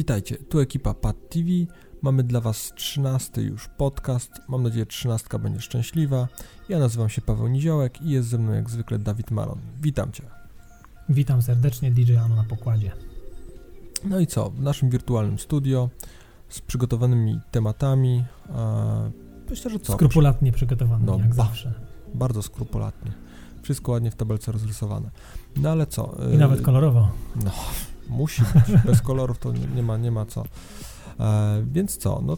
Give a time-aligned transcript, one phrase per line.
[0.00, 1.48] Witajcie, tu ekipa Pad TV.
[2.02, 4.30] Mamy dla Was 13 już podcast.
[4.48, 6.28] Mam nadzieję, że 13 będzie szczęśliwa.
[6.68, 9.58] Ja nazywam się Paweł Niziołek i jest ze mną jak zwykle Dawid Malon.
[9.82, 10.22] Witam Cię.
[11.08, 12.92] Witam serdecznie, DJ Anu na pokładzie.
[14.04, 14.50] No i co?
[14.50, 15.88] W naszym wirtualnym studio
[16.48, 18.24] z przygotowanymi tematami.
[18.56, 19.10] E,
[19.50, 19.92] myślę, że co?
[19.92, 21.44] Skrupulatnie przygotowany, No, jak ba.
[21.44, 21.72] zawsze.
[22.14, 23.12] Bardzo skrupulatnie.
[23.62, 25.10] Wszystko ładnie w tabelce rozrysowane.
[25.56, 26.16] No ale co?
[26.34, 27.08] I nawet kolorowo.
[27.44, 27.50] No,
[28.10, 28.82] musi być.
[28.86, 30.44] Bez kolorów to nie, nie ma, nie ma co.
[31.20, 32.22] E, więc co?
[32.26, 32.36] No,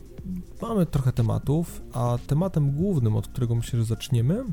[0.62, 4.44] mamy trochę tematów, a tematem głównym, od którego myślę, że zaczniemy,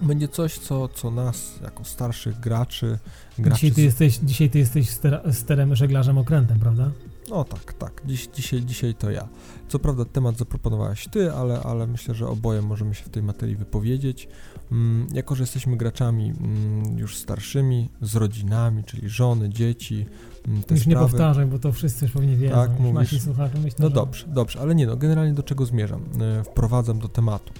[0.00, 2.98] będzie coś, co, co nas, jako starszych graczy,
[3.38, 6.90] graczy Dzisiaj ty z- jesteś, dzisiaj ty jesteś stera, sterem, żeglarzem, okrętem, prawda?
[7.30, 8.02] No tak, tak.
[8.06, 9.28] Dziś, dzisiaj, dzisiaj to ja.
[9.68, 13.56] Co prawda temat zaproponowałaś ty, ale, ale myślę, że oboje możemy się w tej materii
[13.56, 14.28] wypowiedzieć.
[14.72, 20.06] Mm, jako, że jesteśmy graczami mm, już starszymi, z rodzinami, czyli żony, dzieci,
[20.48, 21.10] mm, te Już nie sprawy.
[21.10, 22.54] powtarzaj, bo to wszyscy już pewnie wiedzą.
[22.54, 22.94] Tak, mówisz.
[22.94, 26.00] Nasi słuchacze myślą, No że- dobrze, dobrze, ale nie no, generalnie do czego zmierzam?
[26.40, 27.52] E, wprowadzam do tematu.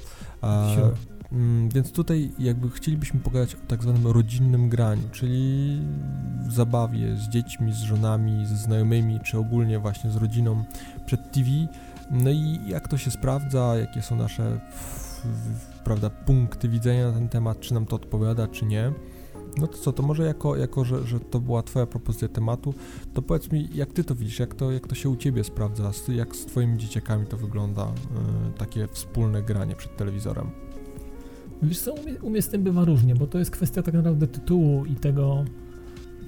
[0.42, 0.90] E, Sure.
[1.74, 5.78] więc tutaj jakby chcielibyśmy pogadać o tak zwanym rodzinnym graniu, czyli
[6.48, 10.64] zabawie z dziećmi, z żonami, ze znajomymi, czy ogólnie właśnie z rodziną
[11.06, 11.48] przed TV.
[12.10, 14.60] No i jak to się sprawdza, jakie są nasze
[15.84, 18.92] prawda, punkty widzenia na ten temat, czy nam to odpowiada, czy nie.
[19.56, 22.74] No to co, to może jako, jako że, że to była twoja propozycja tematu,
[23.14, 25.90] to powiedz mi, jak ty to widzisz, jak to, jak to się u ciebie sprawdza,
[26.08, 30.50] jak z twoimi dzieciakami to wygląda, y, takie wspólne granie przed telewizorem.
[31.62, 33.94] Wiesz co, u mnie, u mnie z tym bywa różnie, bo to jest kwestia tak
[33.94, 35.44] naprawdę tytułu i tego,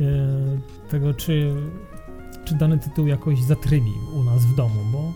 [0.00, 1.54] e, tego czy,
[2.44, 5.12] czy dany tytuł jakoś zatrybi u nas w domu, bo,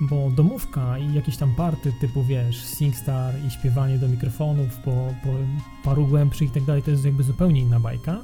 [0.00, 4.90] bo domówka i jakieś tam party typu, wiesz, SingStar i śpiewanie do mikrofonów po,
[5.24, 5.30] po
[5.84, 8.18] paru głębszych i tak dalej, to jest jakby zupełnie inna bajka,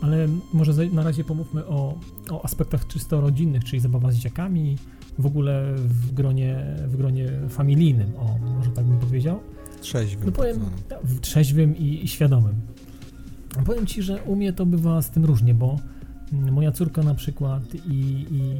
[0.00, 1.98] ale może na razie pomówmy o,
[2.30, 4.76] o aspektach czysto rodzinnych, czyli zabawa z dzieciakami,
[5.18, 9.40] w ogóle w gronie, w gronie familijnym, o, może tak bym powiedział.
[9.80, 10.26] Trzeźwym.
[10.26, 12.54] No powiem, tak tak, trzeźwym i, i świadomym.
[13.64, 15.76] Powiem Ci, że u mnie to bywa z tym różnie, bo
[16.32, 18.56] mm, moja córka na przykład i, i,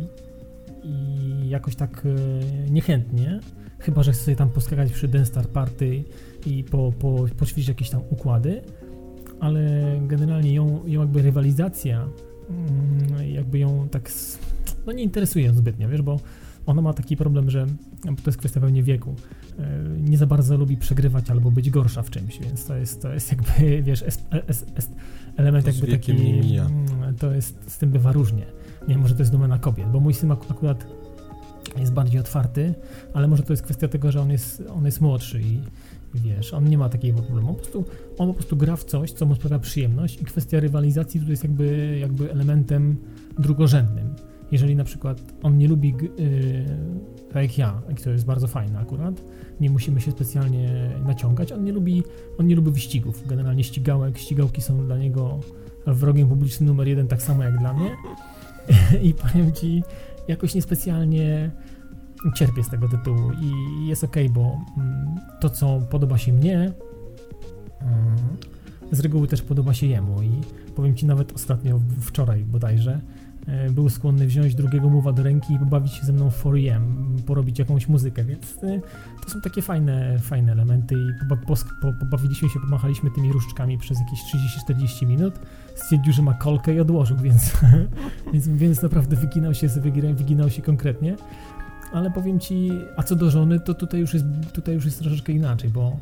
[0.86, 3.41] i jakoś tak e, niechętnie,
[3.78, 6.04] chyba że chce sobie tam poskakać przy Dance Star Party
[6.47, 8.62] i po, po, poćwiczyć jakieś tam układy,
[9.41, 9.60] ale
[10.06, 12.08] generalnie ją, ją jakby rywalizacja,
[12.50, 14.12] mm, jakby ją tak,
[14.86, 16.20] no nie interesuje zbytnio, wiesz, bo
[16.66, 17.66] ona ma taki problem, że
[18.03, 19.14] to jest kwestia pewnie wieku,
[19.58, 23.12] e, nie za bardzo lubi przegrywać albo być gorsza w czymś, więc to jest, to
[23.12, 24.91] jest jakby, wiesz, es, es, es,
[25.36, 28.47] element To jakby taki, mm, to jest, z tym bywa różnie.
[28.88, 30.86] Nie może to jest domena kobiet, bo mój syn ak- akurat
[31.78, 32.74] jest bardziej otwarty,
[33.14, 35.60] ale może to jest kwestia tego, że on jest, on jest młodszy i
[36.14, 37.48] wiesz, on nie ma takiego problemu.
[37.48, 37.84] On po, prostu,
[38.19, 41.42] on po prostu gra w coś, co mu sprawia przyjemność i kwestia rywalizacji tutaj jest
[41.42, 42.97] jakby, jakby elementem
[43.38, 44.14] drugorzędnym.
[44.52, 46.64] Jeżeli na przykład on nie lubi, yy,
[47.32, 49.22] tak jak ja, i to jest bardzo fajne akurat,
[49.60, 52.03] nie musimy się specjalnie naciągać, on nie lubi,
[52.38, 53.26] on nie lubi wyścigów.
[53.26, 55.41] Generalnie ścigałek, ścigałki są dla niego
[55.86, 57.91] wrogiem publicznym numer jeden, tak samo jak dla mnie.
[59.03, 59.82] I powiem ci,
[60.28, 61.50] jakoś niespecjalnie
[62.34, 66.72] cierpię z tego tytułu i jest okej, bo mm, to, co podoba się mnie,
[67.81, 68.16] mm,
[68.93, 70.22] z reguły też podoba się jemu.
[70.22, 70.31] I
[70.75, 73.00] powiem Ci nawet ostatnio, wczoraj bodajże,
[73.47, 76.81] e, był skłonny wziąć drugiego muwa do ręki i pobawić się ze mną w 4EM,
[77.27, 78.81] porobić jakąś muzykę, więc e,
[79.25, 81.28] to są takie fajne, fajne elementy i
[82.00, 84.21] pobawiliśmy się, pomachaliśmy tymi różdżkami przez jakieś
[84.69, 85.34] 30-40 minut,
[85.76, 87.53] stwierdził, że ma kolkę i odłożył, więc,
[88.32, 91.16] więc, więc naprawdę wyginał się, wyginał, wyginał się konkretnie.
[91.92, 95.32] Ale powiem ci, a co do żony, to tutaj już jest, tutaj już jest troszeczkę
[95.32, 95.97] inaczej, bo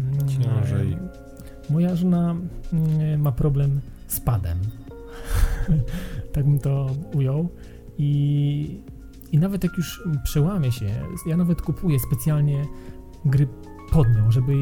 [0.00, 0.96] mm, Ciężej.
[1.70, 2.36] moja żona
[2.72, 4.58] mm, ma problem z padem.
[6.32, 7.48] tak bym to ujął.
[7.98, 8.80] I,
[9.32, 10.86] I nawet jak już przełamie się,
[11.26, 12.64] ja nawet kupuję specjalnie
[13.24, 13.48] gry
[13.92, 14.54] pod nią, żeby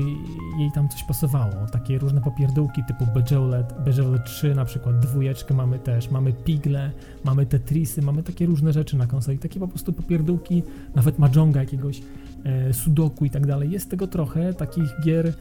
[0.58, 1.66] jej tam coś pasowało.
[1.72, 6.90] Takie różne popierdółki typu Bejeweled, Bejeweled 3 na przykład, dwójeczkę mamy też, mamy Pigle,
[7.24, 10.62] mamy Tetrisy, mamy takie różne rzeczy na konsoli, takie po prostu popierdółki,
[10.94, 12.02] nawet Mahjonga jakiegoś,
[12.44, 13.70] e, Sudoku i tak dalej.
[13.70, 15.34] Jest tego trochę, takich gier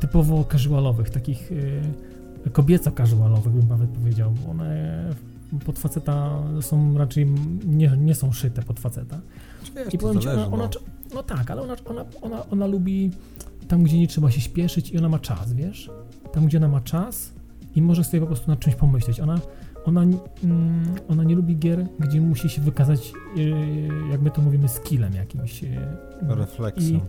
[0.00, 1.52] typowo casualowych, takich
[2.46, 5.04] e, kobieco-casualowych bym nawet powiedział, bo one
[5.66, 7.26] pod faceta są raczej,
[7.66, 9.20] nie, nie są szyte pod faceta.
[9.76, 10.68] Wiesz, I powiem ci, ona, ona,
[11.14, 11.22] no.
[11.22, 13.10] tak, ale ona, ona, ona, ona lubi
[13.68, 15.90] tam, gdzie nie trzeba się śpieszyć i ona ma czas, wiesz?
[16.32, 17.32] Tam, gdzie ona ma czas
[17.76, 19.20] i może sobie po prostu nad czymś pomyśleć.
[19.20, 19.40] Ona,
[19.84, 23.50] ona, mm, ona nie lubi gier, gdzie musi się wykazać, yy,
[24.10, 25.62] jak my to mówimy, skillem jakimś.
[25.62, 25.70] Yy,
[26.22, 26.98] Refleksją.
[26.98, 27.00] i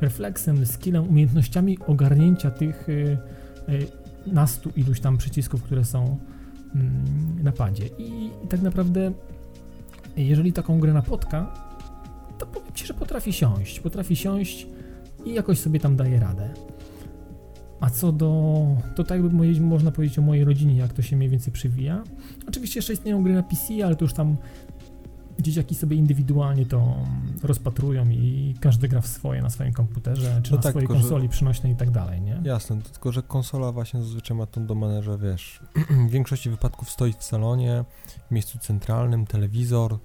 [0.00, 3.18] refleksem, skillem, umiejętnościami ogarnięcia tych y,
[3.68, 3.86] y,
[4.26, 6.18] nastu iluś tam przycisków, które są
[6.74, 7.86] mm, na padzie.
[7.98, 9.12] I, I tak naprawdę
[10.16, 11.54] jeżeli taką grę napotka,
[12.74, 13.80] Ci, że potrafi siąść.
[13.80, 14.66] Potrafi siąść
[15.24, 16.50] i jakoś sobie tam daje radę.
[17.80, 18.66] A co do,
[18.96, 22.02] to tak moje- można powiedzieć o mojej rodzinie, jak to się mniej więcej przewija.
[22.48, 24.36] Oczywiście jeszcze istnieją gry na PC, ale to już tam
[25.40, 26.96] dzieciaki sobie indywidualnie to
[27.42, 30.94] rozpatrują i każdy gra w swoje, na swoim komputerze, czy No na tak, swojej tylko
[30.94, 32.40] że- konsoli przynośnej i tak dalej, nie?
[32.44, 35.60] Jasne, tylko że konsola właśnie zazwyczaj ma tą domenę, że wiesz,
[36.08, 37.84] w większości wypadków stoi w salonie,
[38.28, 39.98] w miejscu centralnym, telewizor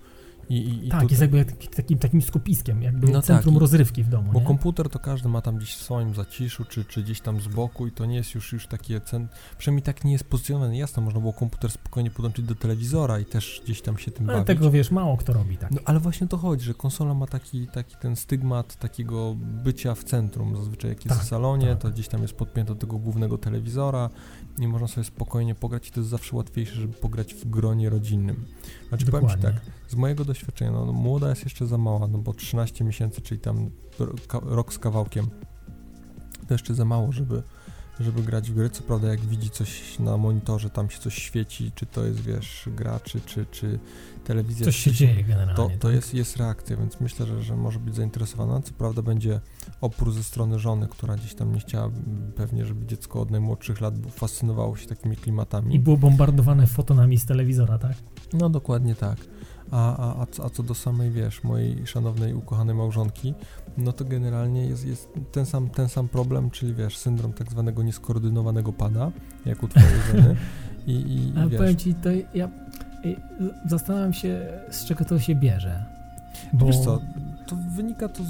[0.49, 3.59] i, i, tak, tutaj, jest jakby taki- takim, takim skupiskiem, jakby No tak, centrum i-
[3.59, 4.45] rozrywki w domu, Bo nie?
[4.45, 7.87] komputer to każdy ma tam gdzieś w swoim zaciszu, czy, czy gdzieś tam z boku
[7.87, 9.31] i to nie jest już, już takie cent...
[9.57, 10.77] Przynajmniej tak nie jest pozycjonowane.
[10.77, 14.37] Jasne, można było komputer spokojnie podłączyć do telewizora i też gdzieś tam się tym Ale
[14.37, 14.47] bawić.
[14.47, 15.71] tego, wiesz, mało kto robi tak.
[15.71, 20.03] No ale właśnie to chodzi, że konsola ma taki, taki ten stygmat takiego bycia w
[20.03, 20.55] centrum.
[20.57, 21.81] Zazwyczaj jak jest Tak, w salonie, tak.
[21.81, 24.09] to gdzieś tam jest podpięte do tego głównego telewizora
[24.59, 28.45] i można sobie spokojnie pograć i to jest zawsze łatwiejsze, żeby pograć w gronie rodzinnym.
[28.89, 29.61] Znaczy powiem Ci Dokładnie.
[29.61, 33.21] tak, z mojego doświadczenia, no, no młoda jest jeszcze za mała, no bo 13 miesięcy,
[33.21, 33.69] czyli tam
[34.43, 35.27] rok z kawałkiem,
[36.47, 37.43] to jeszcze za mało, żeby,
[37.99, 38.69] żeby grać w gry.
[38.69, 42.69] Co prawda jak widzi coś na monitorze, tam się coś świeci, czy to jest, wiesz,
[42.75, 43.79] gra, czy, czy, czy
[44.23, 44.65] telewizja.
[44.65, 45.55] Coś się dzieje generalnie.
[45.55, 45.91] To, to tak?
[45.95, 48.61] jest, jest reakcja, więc myślę, że, że może być zainteresowana.
[48.61, 49.39] Co prawda będzie
[49.81, 51.91] opór ze strony żony, która gdzieś tam nie chciała
[52.35, 55.75] pewnie, żeby dziecko od najmłodszych lat fascynowało się takimi klimatami.
[55.75, 57.93] I było bombardowane fotonami z telewizora, tak?
[58.33, 59.17] No dokładnie tak.
[59.71, 63.33] A, a, a, co, a co do samej, wiesz, mojej szanownej, ukochanej małżonki,
[63.77, 67.83] no to generalnie jest, jest ten, sam, ten sam problem, czyli wiesz, syndrom tak zwanego
[67.83, 69.11] nieskoordynowanego pada,
[69.45, 70.35] jak u twojej żony.
[70.87, 72.49] I, i, Ale wiesz, powiem ci, to ja
[73.05, 73.15] y,
[73.65, 75.85] zastanawiam się, z czego to się bierze.
[76.53, 77.01] Bo wiesz co,
[77.47, 78.27] to wynika to z,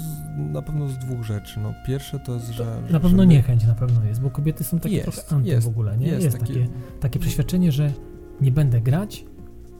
[0.52, 1.60] na pewno z dwóch rzeczy.
[1.60, 2.82] No pierwsze to jest, że...
[2.90, 5.48] na pewno że my- niechęć na pewno jest, bo kobiety są takie Jest, trochę anty
[5.48, 6.06] jest, w ogóle, nie?
[6.06, 6.68] jest Jest, takie- takie,
[7.00, 7.92] takie przeświadczenie, że
[8.40, 9.24] nie będę grać,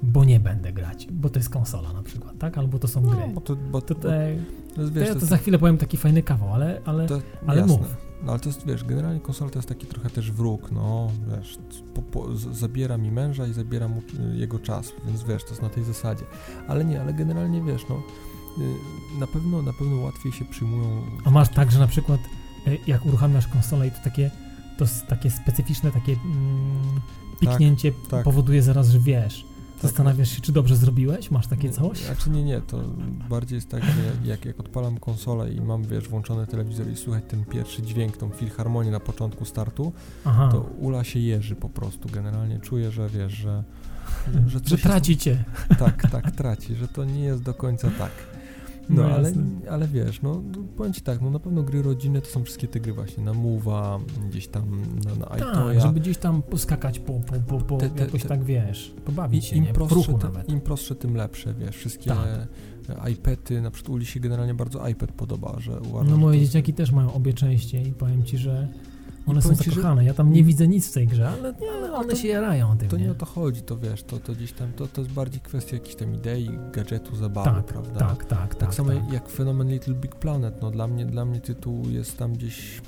[0.03, 2.59] bo nie będę grać, bo to jest konsola na przykład, tak?
[2.59, 3.21] Albo to są No, gry.
[3.35, 4.37] bo to, bo, To, bo, te,
[4.75, 7.07] to to wiesz, ja to to jest za chwilę powiem taki fajny kawał, ale, ale
[7.07, 7.77] To, ale jasne.
[7.77, 7.97] mów.
[8.25, 11.59] No ale to jest, wiesz, generalnie konsola to jest taki trochę też wróg, no, wiesz,
[11.95, 13.99] po, po, zabiera mi męża i zabiera mu
[14.35, 16.25] y, jego czas, więc wiesz, to jest na tej zasadzie.
[16.69, 21.03] Ale nie, ale generalnie wiesz, no, y, na pewno, na pewno łatwiej się przyjmują...
[21.25, 22.21] A masz tak, że na przykład
[22.67, 24.31] y, jak uruchamiasz konsolę i to takie,
[24.79, 27.01] to takie specyficzne takie mm,
[27.41, 28.25] piknięcie tak.
[28.25, 29.50] powoduje zaraz, że wiesz, Tak.
[29.83, 31.99] Zastanawiasz się, czy dobrze zrobiłeś, masz takie coś?
[31.99, 32.83] Znaczy nie, nie, to
[33.29, 33.91] bardziej jest tak, że
[34.25, 38.31] jak, jak odpalam konsolę i mam, wiesz, włączony telewizor i słychać ten pierwszy dźwięk, tą
[38.31, 39.93] filharmonię na początku startu,
[40.25, 42.09] Aha, to ula się jeży po prostu.
[42.09, 43.65] Generalnie czuję, że wiesz, że...
[44.47, 45.45] że jest- tracicie.
[45.79, 48.11] tak, tak, traci, że to nie jest do końca tak.
[48.91, 49.33] No, No ale,
[49.71, 50.43] ale wiesz, no
[50.77, 53.35] powiem ci tak, no na pewno gry rodzinne to są wszystkie te gry właśnie na
[53.35, 53.99] Mowa,
[54.31, 54.65] gdzieś tam
[55.05, 55.81] na, na Tak, iToya.
[55.81, 59.45] żeby gdzieś tam poskakać po, po, po, po Te- te- jakoś te- tak, wiesz, pobawić
[59.45, 59.73] się, Im nie?
[59.73, 60.49] Prostsze, nawet.
[60.49, 62.49] Im prostsze, tym lepsze, wiesz, wszystkie Tak.
[63.13, 66.93] iPady, na przykład Uli się generalnie bardzo iPad podoba, że uważam, No moje dzieciaki też
[66.93, 68.69] mają obie części i powiem ci, że
[69.31, 70.05] one są ci, zakochane.
[70.05, 72.77] Ja tam nie widzę nic w tej grze, ale, Nie, ale one to- się jarają
[72.79, 73.11] tym, To nie nie?
[73.11, 75.95] o to chodzi, to wiesz, to, to gdzieś tam, to, to jest bardziej kwestia jakiejś
[75.97, 78.01] tam idei, gadżetu, zabawy, Tak, prawda?
[78.01, 78.75] tak, tak, Tak, tak.
[78.75, 79.13] samo tak.
[79.13, 82.81] jak fenomen Little Big Planet, no dla mnie, dla mnie tytuł jest tam gdzieś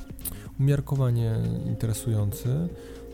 [0.61, 1.35] umiarkowanie
[1.67, 2.49] interesujący,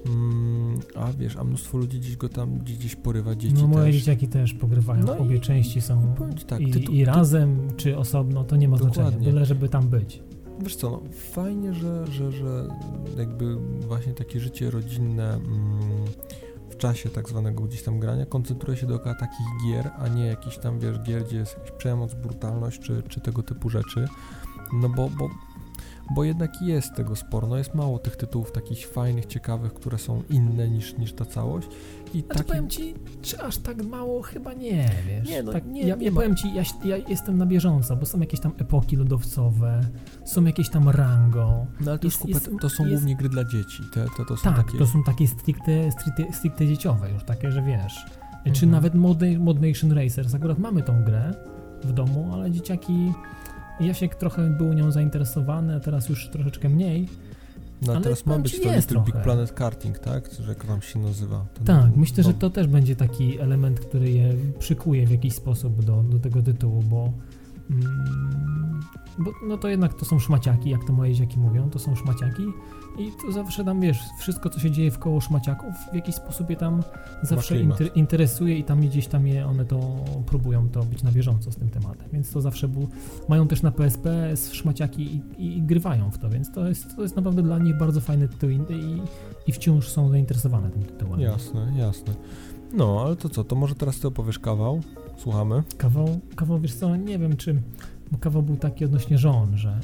[0.07, 3.87] mm, a wiesz, a mnóstwo ludzi gdzieś go tam gdzieś, gdzieś porywa, dzieci No moje
[3.87, 3.97] też.
[3.97, 5.05] dzieciaki też pogrywają.
[5.07, 8.57] No i- Obie części są i tak, i, tytuł- i ty- razem, czy osobno, to
[8.57, 9.05] nie ma znaczenia.
[9.07, 9.33] Dokładnie.
[9.33, 10.23] Byle, żeby tam być.
[10.61, 12.69] Wiesz co, no, fajnie, że, że, że
[13.19, 16.05] jakby właśnie takie życie rodzinne mm,
[16.71, 20.59] w czasie tak zwanego gdzieś tam grania koncentruje się dookoła takich gier, a nie jakichś
[20.59, 24.09] tam, wiesz, gier, gdzie jest jakaś przemoc, brutalność, czy, czy tego typu rzeczy.
[24.73, 25.31] No bo, bo,
[26.15, 27.49] bo jednak jest tego sporo.
[27.49, 31.69] No jest mało tych tytułów takich fajnych, ciekawych, które są inne niż, niż ta całość.
[32.15, 34.23] I Znaczy taki, powiem ci, czy aż tak mało?
[34.23, 35.29] Chyba nie, wiesz.
[35.29, 38.07] Nie, no, tak, nie, ja, nie ja powiem ci, ja, ja jestem na bieżąco, bo
[38.07, 39.81] są jakieś tam epoki lodowcowe,
[40.25, 41.67] są jakieś tam rango.
[41.81, 43.83] no ale to, jest- jest, kupę- jest- to są jest- głównie gry dla dzieci.
[43.95, 44.79] Te, te to są Tak, takie...
[44.79, 48.05] to są takie stricte, stricte, stricte dzieciowe już, takie, że wiesz.
[48.45, 48.71] Czy Mhm.
[48.71, 51.35] nawet Mod, Mod Nation Racers, akurat mamy tą grę
[51.85, 53.13] w domu, ale dzieciaki,
[53.81, 57.09] Jasiek trochę był nią zainteresowany, a teraz już troszeczkę mniej.
[57.87, 59.23] No Ale teraz ma być to jest Little Big.
[59.23, 60.31] Planet Karting, tak?
[60.41, 61.47] Że jak tam się nazywa.
[61.55, 65.85] Ten- Tak, myślę, że to też będzie taki element, który je przykuje w jakiś sposób
[65.85, 67.13] do, do tego tytułu, bo,
[67.71, 68.81] mm,
[69.19, 72.43] bo no to jednak to są szmaciaki, jak to moje dzieciaki mówią, to są szmaciaki
[72.99, 76.51] i to zawsze tam, wiesz, wszystko co się dzieje w koło szmaciaków w jakiś sposób
[76.51, 76.83] je tam
[77.23, 81.53] zawsze inter, interesuje i tam gdzieś tam je, one to próbują to być na bieżąco
[81.53, 82.89] z tym tematem, więc to zawsze był,
[83.29, 87.03] mają też na PSP szmaciaki i, i, i grywają w to, więc to jest, to
[87.03, 89.03] jest naprawdę dla nich bardzo fajny tytuł i, i,
[89.47, 91.21] i wciąż są zainteresowane tym tytułem.
[91.21, 92.15] Jasne, jasne.
[92.73, 94.81] No, ale to co, to może teraz ty opowiesz kawał?
[95.17, 95.63] Słuchamy.
[95.77, 97.63] Kawał, kawał wiesz co, nie wiem czy,
[98.13, 99.81] bo kawał był taki odnośnie żon, że,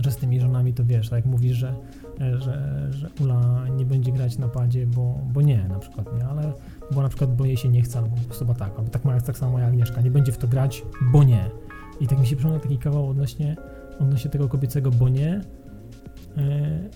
[0.00, 1.74] że z tymi żonami to wiesz, tak jak mówisz, że,
[2.20, 6.52] że, że Ula nie będzie grać na padzie, bo, bo nie na przykład, nie, ale
[6.92, 9.04] bo na przykład bo jej się nie chce, albo po prostu bo tak, albo tak,
[9.04, 10.82] ma, tak samo moja Agnieszka, nie będzie w to grać,
[11.12, 11.50] bo nie.
[12.00, 13.56] I tak mi się przypomniał taki kawał odnośnie,
[14.00, 15.40] odnośnie tego kobiecego bo nie,
[16.36, 16.42] yy,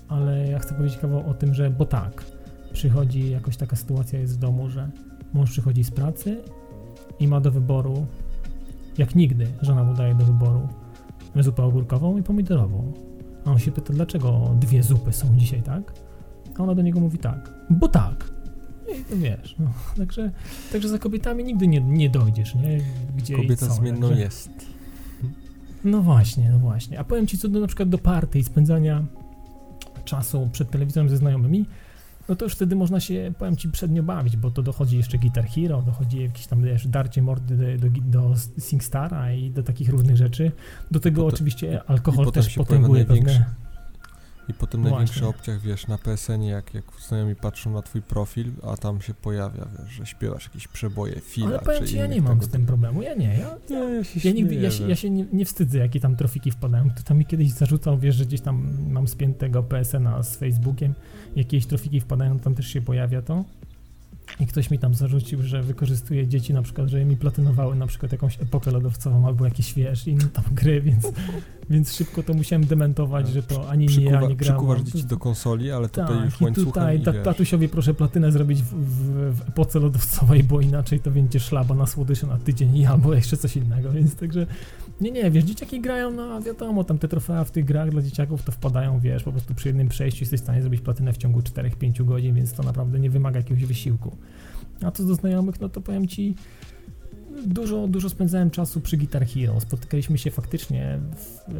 [0.08, 2.24] ale ja chcę powiedzieć kawał o tym, że bo tak,
[2.72, 4.90] przychodzi jakoś taka sytuacja jest w domu, że
[5.32, 6.42] mąż przychodzi z pracy
[7.20, 8.06] i ma do wyboru,
[8.98, 10.68] jak nigdy, żona mu daje do wyboru
[11.40, 12.92] zupę ogórkową i pomidorową.
[13.44, 15.92] A on się pyta, dlaczego dwie zupy są dzisiaj, tak?
[16.58, 18.30] A ona do niego mówi tak, bo tak.
[19.00, 19.72] I to wiesz, no,
[20.04, 20.30] także,
[20.72, 22.80] także za kobietami nigdy nie, nie dojdziesz, nie?
[23.16, 24.50] Gdzie Kobieta i co, zmienną także- jest.
[25.84, 27.00] No właśnie, no właśnie.
[27.00, 29.04] A powiem ci co do na przykład do party i spędzania
[30.04, 31.66] czasu przed telewizorem ze znajomymi,
[32.28, 35.46] no to już wtedy można się, powiem ci, przednio bawić, bo to dochodzi jeszcze Guitar
[35.46, 40.16] Hero, dochodzi jakieś tam, wiesz, darcie mordy do, do, do SingStara i do takich różnych
[40.16, 40.52] rzeczy.
[40.90, 43.61] Do tego Potem- oczywiście alkohol też potęguje pewne...
[44.48, 44.98] I potem Właśnie.
[44.98, 49.14] największy obciach, wiesz, na PSN-ie, jak, jak znajomi patrzą na twój profil, a tam się
[49.14, 52.48] pojawia, wiesz, że śpiewasz jakieś przeboje, fila, Ale powiem ci, ja nie mam tego z
[52.48, 55.26] tym problemu, ja nie, ja, Nie, ja się Ja nigdy, ja się, ja się nie,
[55.32, 56.90] nie wstydzę, jakie tam trofiki wpadają.
[56.90, 60.94] Kto tam mi kiedyś zarzucał, wiesz, że gdzieś tam mam spiętego PSN-a z Facebookiem,
[61.36, 63.44] jakieś trofiki wpadają, tam też się pojawia to.
[64.40, 68.12] I ktoś mi tam zarzucił, że wykorzystuje dzieci na przykład, że mi platynowały na przykład
[68.12, 71.12] jakąś epokę lodowcową albo jakieś, wiesz, inne tam gry, więc,
[71.70, 74.38] więc szybko to musiałem dementować, że to ani Przykuwa, nie grałem.
[74.38, 77.24] przykuwasz dzieci do konsoli, ale tutaj już Tak, i łańcuchem tutaj i wiesz.
[77.24, 81.86] tatusiowi proszę platynę zrobić w, w, w epoce lodowcowej, bo inaczej to będzie szlaba na
[81.86, 84.46] słodycze na tydzień i albo jeszcze coś innego, więc także
[85.00, 88.42] nie, nie, wiesz, dzieciaki grają, no wiadomo, tam te trofea w tych grach dla dzieciaków
[88.42, 91.40] to wpadają, wiesz, po prostu przy jednym przejściu jesteś w stanie zrobić platynę w ciągu
[91.40, 94.16] 4-5 godzin, więc to naprawdę nie wymaga jakiegoś wysiłku.
[94.84, 96.34] A co do znajomych, no to powiem ci,
[97.46, 99.60] dużo, dużo spędzałem czasu przy Guitar Hero.
[99.60, 101.52] Spotykaliśmy się faktycznie w, e,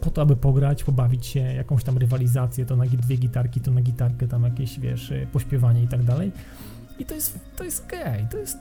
[0.00, 3.80] po to, aby pograć, pobawić się, jakąś tam rywalizację, to na dwie gitarki, to na
[3.80, 6.32] gitarkę, tam jakieś, wiesz, e, pośpiewanie i tak dalej.
[6.98, 8.58] I to jest, to jest okej, to jest,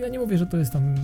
[0.00, 0.94] ja nie mówię, że to jest tam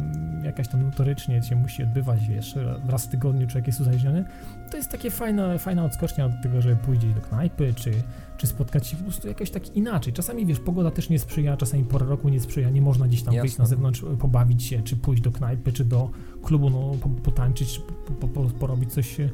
[0.45, 2.54] jakaś tam notorycznie się musi odbywać, wiesz,
[2.88, 4.25] raz w tygodniu człowiek jest uzależniony.
[4.71, 7.92] To jest takie fajne, fajna odskocznia od tego, żeby pójść do knajpy, czy,
[8.42, 10.12] czy spotkać się po prostu jakoś tak inaczej.
[10.12, 13.34] Czasami, wiesz, pogoda też nie sprzyja, czasami pora roku nie sprzyja, nie można gdzieś tam
[13.34, 13.62] wyjść Jasne.
[13.62, 16.11] na zewnątrz, e, pobawić się, czy pójść do knajpy, czy do
[16.42, 17.80] klubu, no, po- potańczyć, czy
[18.20, 19.30] po, po, porobić coś, e,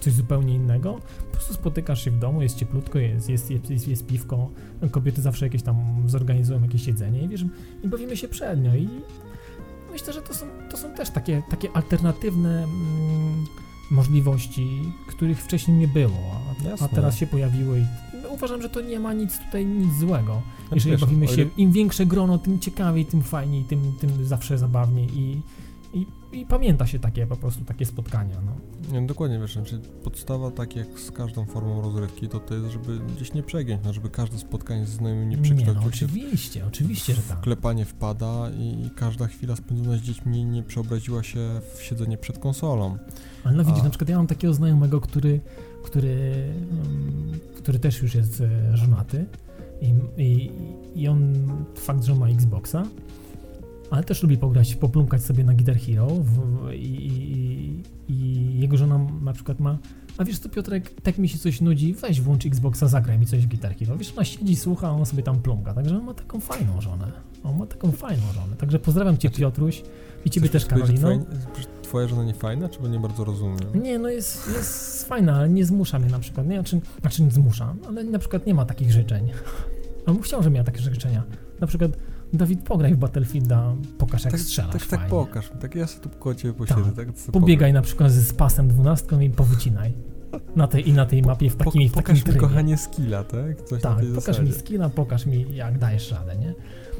[0.00, 1.00] coś zupełnie innego.
[1.26, 4.50] Po prostu spotykasz się w domu, jest cieplutko, jest, jest, jest, jest, piwko,
[4.90, 7.44] kobiety zawsze jakieś tam zorganizują jakieś jedzenie i wiesz,
[7.84, 8.88] i bawimy się przednio i
[9.92, 13.46] myślę, że to są, to są też takie, takie alternatywne mm,
[13.90, 16.40] możliwości, których wcześniej nie było,
[16.80, 17.84] a, a teraz się pojawiły i
[18.28, 20.42] uważam, że to nie ma nic tutaj nic złego.
[20.58, 24.58] Znaczy, Jeżeli wiesz, bawimy się, im większe grono, tym ciekawiej, tym fajniej, tym, tym zawsze
[24.58, 25.40] zabawniej i,
[25.94, 28.52] i, i pamięta się takie po prostu takie spotkania, no.
[28.92, 32.70] Nie, no dokładnie, wiesz, znaczy podstawa, tak jak z każdą formą rozrywki, to to jest,
[32.70, 36.66] żeby gdzieś nie przegiąć, no, żeby każde spotkanie z znajomymi nie no, przekształciło się oczywiście,
[36.66, 37.40] oczywiście, że tak.
[37.40, 42.38] klepanie wpada i, i każda chwila spędzona z dziećmi nie przeobraziła się w siedzenie przed
[42.38, 42.98] konsolą.
[43.44, 43.84] Ale no widzisz, A.
[43.84, 45.40] na przykład ja mam takiego znajomego, który,
[45.84, 49.26] który, um, który też już jest e, żonaty
[49.80, 50.50] i, i,
[50.94, 51.34] i on,
[51.74, 52.86] fakt, że ma Xboxa,
[53.90, 59.06] ale też lubi pograć, poplumkać sobie na Guitar Hero w, i, i, i jego żona
[59.22, 59.78] na przykład ma
[60.18, 63.46] a wiesz co Piotrek, tak mi się coś nudzi, weź włącz Xboxa, zagraj mi coś
[63.46, 63.96] w Guitar Hero.
[63.96, 67.12] Wiesz, ona siedzi, słucha, a on sobie tam plumka, także on ma taką fajną żonę.
[67.44, 69.82] On ma taką fajną żonę, także pozdrawiam Cię Znaczy, Piotruś
[70.24, 71.08] i Ciebie też Karolino.
[71.08, 71.20] Twoja,
[71.82, 73.82] twoja żona nie fajna, czy bo nie bardzo rozumiem?
[73.82, 76.46] Nie, no jest, jest fajna, ale nie zmusza mnie na przykład.
[76.46, 79.28] Nie, znaczy, znaczy nie zmusza, ale na przykład nie ma takich życzeń.
[80.06, 81.22] On bym chciał, żeby miała takie życzenia.
[81.60, 81.90] Na przykład
[82.32, 85.10] Dawid, pograj w Battlefielda, pokaż jak tak, strzelasz tak, tak fajnie.
[85.10, 87.06] pokaż, tak ja sobie tu koło ciebie posiedzę, Tak.
[87.06, 89.92] tak, Pobiegaj na przykład ze spasem dwunastką i powycinaj.
[90.56, 92.40] Na tej i na tej mapie w Po, takimi, w pokaż takim mi trybie.
[92.40, 93.62] kochanie skilla, tak?
[93.62, 94.42] Coś Tak, pokaż zasadzie.
[94.42, 96.54] mi skilla, pokaż mi jak dajesz radę, nie?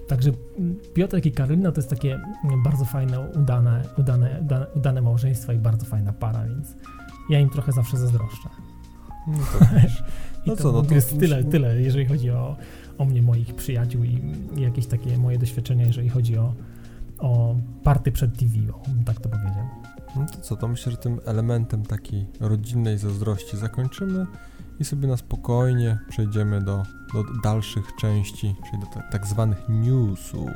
[0.08, 5.02] Także mm, Piotrek i Karolina to jest takie mm, bardzo fajne, udane, udane, udane, udane
[5.02, 6.68] małżeństwa i bardzo fajna para, więc
[7.30, 8.48] ja im trochę zawsze zazdroszczę.
[9.26, 9.64] No to
[10.46, 12.56] No to, co, no to jest tyle, tyle, jeżeli chodzi o,
[12.98, 14.20] o mnie, moich przyjaciół i,
[14.56, 16.54] jakieś takie moje doświadczenia, jeżeli chodzi o,
[17.18, 19.64] o party przed TV, o, tak to powiedział.
[20.16, 24.26] No to co, to myślę, że tym elementem takiej rodzinnej zazdrości zakończymy
[24.80, 26.82] i sobie na spokojnie przejdziemy do,
[27.14, 30.50] do dalszych części, czyli do tak, tak zwanych newsów.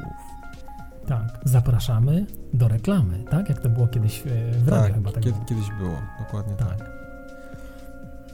[1.07, 3.49] Tak, zapraszamy do reklamy, tak?
[3.49, 6.79] Jak to było kiedyś e, w radiu tak, chyba tak kiedy, kiedyś było, dokładnie tak.
[6.79, 6.91] Tak.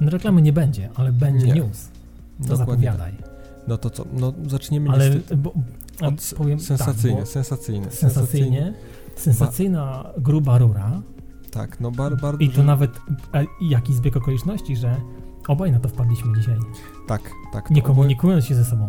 [0.01, 1.55] No, reklamy nie będzie, ale będzie Nie.
[1.55, 1.89] news.
[1.89, 3.13] To Dokładnie zapowiadaj.
[3.13, 3.38] tak.
[3.69, 4.05] No to co?
[4.13, 5.53] No zaczniemy Ale niestety bo,
[6.01, 8.75] od powiem sensacyjnie, tak, sensacyjnie, bo sensacyjnie,
[9.17, 11.03] sensacyjna gruba rura
[11.51, 12.45] Tak, no bar, bardzo.
[12.45, 12.91] i to nawet
[13.33, 14.97] a, jaki zbieg okoliczności, że
[15.49, 16.57] obaj na to wpadliśmy dzisiaj,
[17.09, 17.23] Tak,
[17.53, 17.71] tak.
[17.71, 18.89] nie oboje- komunikując się ze sobą.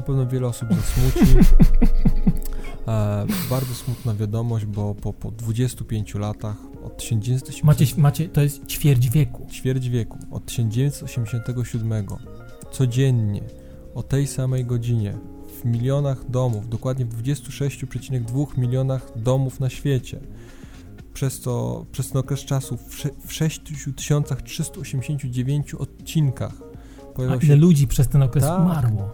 [0.00, 1.36] Na pewno wiele osób zasmuci.
[2.88, 8.66] E, bardzo smutna wiadomość, bo po, po 25 latach od 1980 Macie, macie, to jest
[8.66, 9.46] ćwierć wieku.
[9.52, 12.06] ćwierć wieku, od 1987
[12.72, 13.42] codziennie
[13.94, 15.14] o tej samej godzinie
[15.60, 20.20] w milionach domów, dokładnie w 26,2 milionach domów na świecie.
[21.14, 26.52] Przez, to, przez ten okres czasu w, sze- w 6389 odcinkach
[27.02, 28.60] A pojawiał ile się ludzi przez ten okres Tak.
[28.60, 29.10] umarło?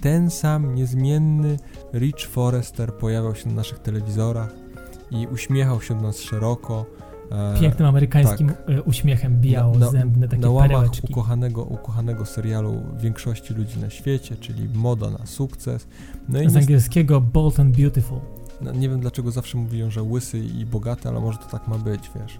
[0.00, 1.56] Ten sam niezmienny
[1.94, 4.54] Rich Forrester pojawiał się na naszych telewizorach
[5.10, 6.86] i uśmiechał się do nas szeroko.
[7.32, 11.08] e, Pięknym amerykańskim e, uśmiechem bijało Na- zębne takie na łamach perełeczki.
[11.12, 15.86] ukochanego, ukochanego serialu większości ludzi na świecie, czyli Moda na sukces.
[16.28, 18.18] No Z angielskiego Bold and Beautiful.
[18.60, 21.78] no, nie wiem dlaczego zawsze mówią, że łysy i bogaty, ale może to tak ma
[21.78, 22.38] być, wiesz.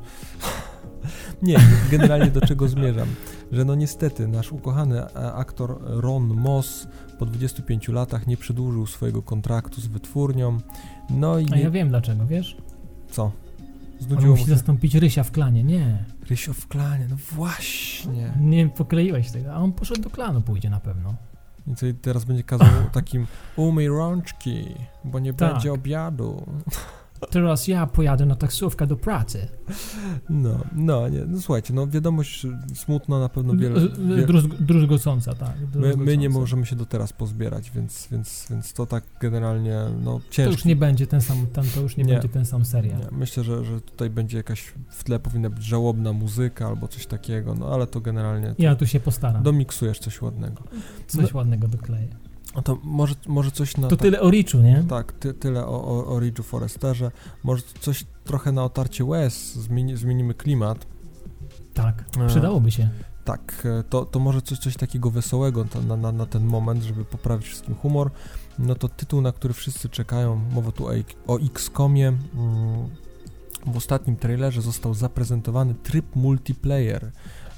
[1.43, 1.59] Nie,
[1.91, 3.09] generalnie do czego zmierzam?
[3.53, 9.23] Że no niestety nasz ukochany e, aktor Ron Moss po 25 latach nie przedłużył swojego
[9.23, 10.59] kontraktu z wytwórnią.
[11.11, 12.57] No i A nie, ja wiem dlaczego, wiesz?
[13.11, 13.23] co?
[13.25, 13.33] On
[14.01, 15.65] Znudziło mu musi się zastąpić Rysia w klanie.
[15.65, 18.33] Nie, Rysio w klanie, no właśnie.
[18.41, 19.53] nie pokleiłeś tego.
[19.53, 21.15] A on poszedł do klanu, pójdzie na pewno.
[21.67, 24.65] I co i teraz będzie kazał takim umyj rączki,
[25.05, 25.53] bo nie Tak.
[25.53, 26.47] będzie obiadu.
[27.31, 29.49] Teraz ja pojadę na taksówkę do pracy.
[30.31, 33.81] No, no, nie, no słuchajcie, no wiadomość smutna na pewno wiele...
[33.81, 35.61] Wiele Druz- Druzgocąca, tak.
[35.61, 36.05] my, druzgocąca.
[36.05, 40.21] my nie możemy się do teraz pozbierać, więc, więc, więc to tak generalnie, no To
[40.31, 40.53] ciężko.
[40.53, 42.13] już nie będzie ten sam, ten, to już nie, Nie.
[42.13, 42.99] będzie ten sam serial.
[43.01, 47.07] Nie, myślę, że, że tutaj będzie jakaś w tle powinna być żałobna muzyka albo coś
[47.07, 49.43] takiego, no ale to generalnie to Ja tu się postaram.
[49.43, 50.63] domiksujesz coś ładnego.
[51.07, 52.09] Coś ładnego dokleję.
[52.57, 53.89] No to może, może coś na...
[53.89, 54.85] To tak- tyle o Richu, nie?
[54.89, 57.11] Tak, ty, tyle o, o, o Ridge'u Foresterze.
[57.45, 60.87] Może coś trochę na otarcie łez, zmieni, zmienimy klimat.
[61.75, 62.89] Tak, E, przydałoby się.
[63.25, 67.05] Tak, e, to, to może coś, coś takiego wesołego na, na, na ten moment, żeby
[67.05, 68.11] poprawić wszystkim humor.
[68.59, 70.91] No to tytuł, na który wszyscy czekają, mowa tu o,
[71.27, 72.07] o XCOMie.
[72.09, 72.19] Mm,
[73.67, 77.11] W ostatnim trailerze został zaprezentowany tryb multiplayer.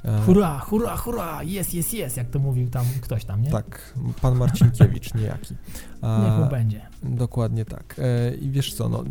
[0.04, 3.50] E, Hurra, hurra, hurra, jest, jest, jest, jak to mówił tam ktoś tam, nie?
[3.50, 5.56] Tak, pan Marcinkiewicz, niejaki.
[6.02, 6.80] A, Niech mu będzie.
[7.02, 7.96] Dokładnie tak.
[7.98, 9.04] E, I wiesz co, no,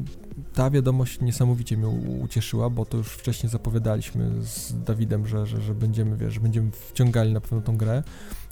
[0.54, 1.88] ta wiadomość niesamowicie mnie
[2.22, 7.34] ucieszyła, bo to już wcześniej zapowiadaliśmy z Dawidem, że, że, że będziemy, wiesz, będziemy wciągali
[7.34, 8.04] na pewno tą grę.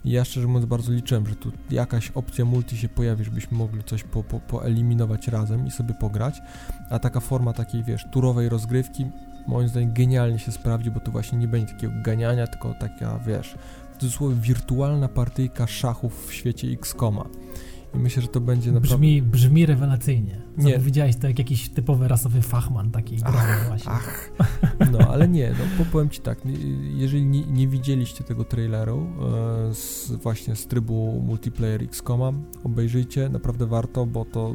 [0.06, 3.84] I ja szczerze mówiąc bardzo liczyłem, że tu jakaś opcja multi się pojawi, żebyśmy mogli
[3.84, 6.42] coś po, po, poeliminować razem i sobie pograć.
[6.90, 9.06] A taka forma takiej, wiesz, turowej rozgrywki
[9.50, 13.56] moim zdaniem genialnie się sprawdzi, bo tu właśnie nie będzie takiego ganiania, tylko taka, wiesz,
[13.94, 17.26] w cudzysłowie wirtualna partyjka szachów w świecie X-Koma.
[17.96, 18.96] I myślę, że to będzie naprawdę...
[18.96, 20.42] Brzmi, brzmi rewelacyjnie.
[20.58, 20.80] Nie.
[20.80, 23.32] Widziałeś to jak jakiś typowy rasowy fachman taki gra
[23.68, 23.92] właśnie.
[23.92, 24.32] Ach,
[24.92, 26.58] no ale nie, no po- powiem Ci tak, nie-
[26.98, 29.08] jeżeli nie, nie widzieliście tego traileru
[29.70, 32.32] e, z, właśnie z trybu multiplayer XCOMa,
[32.64, 34.54] obejrzyjcie, naprawdę warto, bo to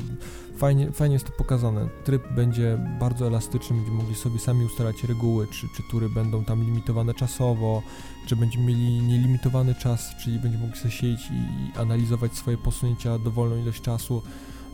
[0.56, 1.88] fajnie, fajnie jest to pokazane.
[2.04, 6.64] Tryb będzie bardzo elastyczny, będziemy mogli sobie sami ustalać reguły, czy, czy tury będą tam
[6.64, 7.82] limitowane czasowo,
[8.26, 13.18] czy będziemy mieli nielimitowany czas, czyli będziemy mogli sobie siedzieć i, i analizować swoje posunięcia
[13.18, 14.22] dowolną ilość czasu.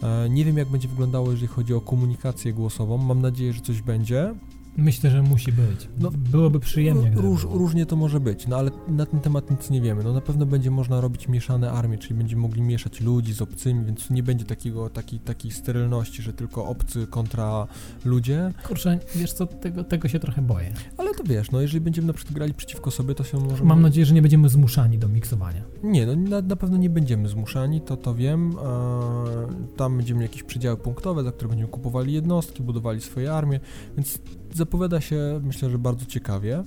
[0.03, 2.97] E, Nie wiem, jak będzie wyglądało, jeżeli chodzi o komunikację głosową.
[2.99, 4.35] Mam nadzieję, że coś będzie.
[4.77, 5.89] Myślę, że musi być.
[5.99, 7.13] No, Byłoby przyjemnie.
[7.15, 7.59] Róż, było.
[7.59, 10.05] różnie to może być, no ale na ten temat nic nie wiemy.
[10.05, 13.85] No na pewno będzie można robić mieszane armie, czyli będziemy mogli mieszać ludzi z obcymi,
[13.85, 17.67] więc nie będzie takiego, takiej, takiej sterylności, że tylko obcy kontra
[18.05, 18.53] ludzie.
[18.67, 20.73] Kurczę, wiesz co, tego, tego się trochę boję.
[20.97, 23.65] Ale to wiesz, no jeżeli będziemy na przykład grali przeciwko sobie, to się może...
[23.65, 25.63] Mam nadzieję, że nie będziemy zmuszani do miksowania.
[25.83, 28.51] Nie, no na, na pewno nie będziemy zmuszani, to to wiem.
[28.51, 33.61] Eee, tam będziemy jakieś przedziały punktowe, za które będziemy kupowali jednostki, budowali swoje armie,
[33.97, 34.19] więc
[34.55, 36.65] zapowiada się, myślę, że bardzo ciekawie.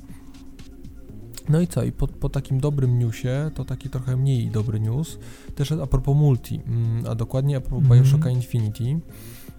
[1.49, 5.19] No i co, i po, po takim dobrym newsie, to taki trochę mniej dobry news,
[5.55, 8.01] też a propos multi, mm, a dokładnie a propos Mhm.
[8.03, 8.99] Bioshocka Infinity.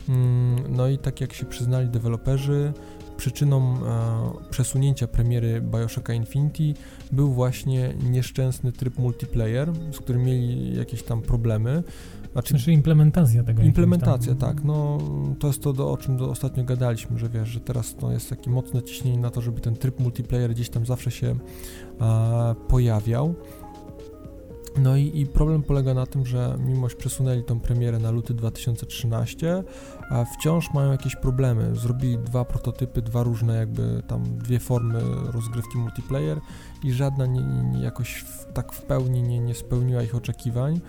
[0.09, 2.73] Mm, No i tak jak się przyznali deweloperzy,
[3.17, 6.75] przyczyną e, przesunięcia premiery Bioshocka Infinity
[7.13, 11.83] był właśnie nieszczęsny tryb multiplayer, z którym mieli jakieś tam problemy.
[12.35, 13.63] Znaczy, znaczy implementacja tego.
[13.63, 14.65] Implementacja, tak.
[14.65, 14.99] No,
[15.39, 18.31] to jest to, do, o czym do, ostatnio gadaliśmy, że wiesz, że teraz no, jest
[18.31, 21.37] takie mocne ciśnienie na to, żeby ten tryb multiplayer gdzieś tam zawsze się
[21.99, 23.35] a, pojawiał.
[24.79, 28.35] No i, i, problem polega na tym, że mimo że przesunęli tą premierę na luty
[28.35, 29.65] 2013,
[30.11, 31.75] a wciąż mają jakieś problemy.
[31.75, 35.01] Zrobili dwa prototypy, dwa różne jakby tam dwie formy
[35.33, 36.41] rozgrywki multiplayer
[36.85, 40.81] i żadna nie, nie, nie jakoś w, tak w pełni nie, nie spełniła ich oczekiwań.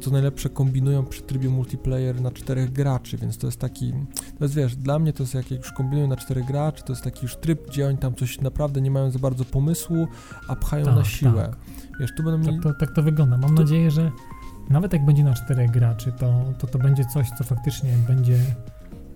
[0.00, 3.92] Co najlepsze kombinują przy trybie multiplayer na czterech graczy, więc to jest taki,
[4.38, 7.04] to jest wiesz, dla mnie to jest jak już kombinują na czterech graczy, to jest
[7.04, 10.08] taki już tryb, gdzie oni tam coś naprawdę nie mają za bardzo pomysłu,
[10.48, 11.48] a pchają tak, na siłę.
[11.50, 11.56] Tak.
[12.00, 12.62] Wiesz, tu będą mieli...
[12.62, 13.38] tak, to, tak to wygląda.
[13.38, 14.10] Mam nadzieję, że
[14.70, 18.38] nawet jak będzie na czterech graczy, to, to to będzie coś, co faktycznie będzie,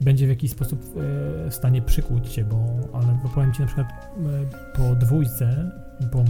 [0.00, 3.66] będzie w jakiś sposób e, w stanie przykuć cię, bo, ale bo powiem ci na
[3.66, 5.70] przykład e, po dwójce,
[6.12, 6.24] po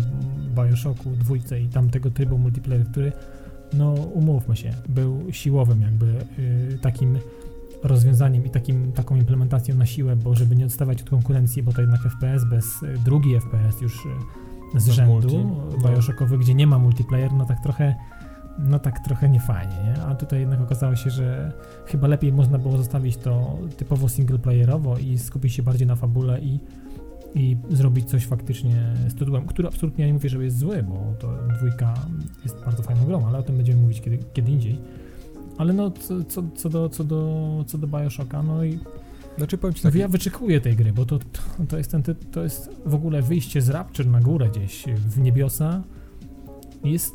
[0.63, 3.13] Bioshocku dwójce i tamtego trybu multiplayer, który
[3.73, 6.07] no umówmy się, był siłowym jakby
[6.39, 7.19] y, takim
[7.83, 11.81] rozwiązaniem i takim, taką implementacją na siłę, bo żeby nie odstawać od konkurencji, bo to
[11.81, 13.97] jednak FPS bez y, drugi FPS już
[14.75, 15.91] y, z rzędu multi, no.
[15.91, 17.95] Bioshockowy, gdzie nie ma multiplayer, no tak trochę
[18.59, 20.03] no tak trochę niefajnie, nie?
[20.03, 21.53] A tutaj jednak okazało się, że
[21.87, 26.61] chyba lepiej można było zostawić to typowo singleplayerowo i skupić się bardziej na fabule i
[27.35, 31.35] i zrobić coś faktycznie z tytułem, który absolutnie nie mówię, że jest zły, bo to
[31.57, 31.95] dwójka
[32.43, 34.79] jest bardzo fajną grą, ale o tym będziemy mówić kiedy, kiedy indziej.
[35.59, 38.79] Ale no, co, co, co, do, co, do, co do Bioshocka, no i
[39.39, 42.43] znaczy, powiem ci tak, ja wyczekuję tej gry, bo to, to, to, jest ten, to
[42.43, 45.83] jest w ogóle wyjście z Rapture na górę gdzieś w niebiosa,
[46.85, 47.15] jest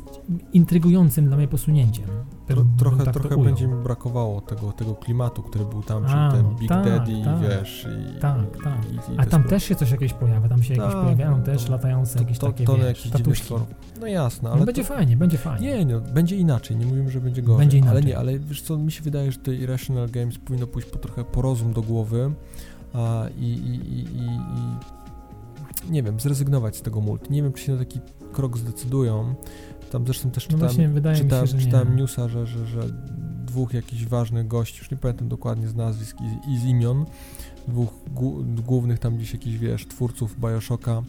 [0.52, 2.06] intrygującym dla mnie posunięciem.
[2.46, 6.42] Tro, trochę tak trochę będzie mi brakowało tego, tego klimatu, który był tam, A, ten
[6.42, 7.86] no, Big tak, Daddy, tak, wiesz.
[8.16, 8.78] I, tak, tak.
[8.92, 11.44] I, i A tam też się coś jakieś pojawia, tam się jakieś tak, pojawiają no,
[11.44, 13.54] też latające jakieś to, takie, to, wiesz, statuszki.
[14.00, 14.60] No jasne, no ale...
[14.60, 15.76] No będzie to, fajnie, będzie fajnie.
[15.76, 17.58] Nie, no, będzie inaczej, nie mówimy, że będzie gorzej.
[17.58, 17.96] Będzie inaczej.
[17.96, 20.98] Ale nie, ale wiesz co, mi się wydaje, że tej Irrational Games powinno pójść po
[20.98, 22.32] trochę po rozum do głowy
[22.94, 27.32] a, i, i, i, i nie wiem, zrezygnować z tego multi.
[27.32, 28.00] Nie wiem, czy się na taki
[28.36, 29.34] krok zdecydują,
[29.90, 32.80] tam zresztą też no czytałem, wydaje czytałem, mi się, że czytałem newsa, że, że, że
[33.46, 37.06] dwóch jakichś ważnych gości, już nie pamiętam dokładnie z nazwisk i, i z imion,
[37.68, 37.88] dwóch
[38.64, 41.02] głównych tam gdzieś jakichś, wiesz, twórców Bioshocka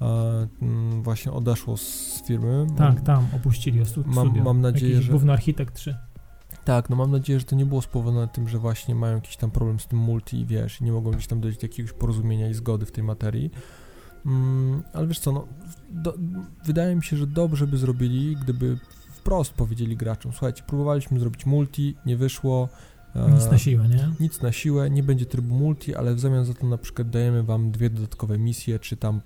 [0.00, 2.66] e, m, właśnie odeszło z firmy.
[2.76, 4.12] Tak, mam, tam opuścili studio.
[4.12, 5.12] Mam, mam nadzieję, Jakiś że...
[5.12, 5.96] Główny architekt 3.
[6.64, 9.50] Tak, no mam nadzieję, że to nie było spowodowane tym, że właśnie mają jakiś tam
[9.50, 12.48] problem z tym multi i wiesz, i nie mogą gdzieś tam dojść do jakiegoś porozumienia
[12.48, 13.50] i zgody w tej materii.
[14.26, 15.46] Mm, ale wiesz co, no,
[15.90, 16.14] do,
[16.64, 18.78] wydaje mi się, że dobrze by zrobili, gdyby
[19.12, 22.68] wprost powiedzieli graczom, słuchajcie, próbowaliśmy zrobić multi, nie wyszło.
[23.16, 24.08] E, nic na siłę, nie?
[24.20, 27.42] Nic na siłę, nie będzie trybu multi, ale w zamian za to na przykład dajemy
[27.42, 29.20] wam dwie dodatkowe misje, czy tam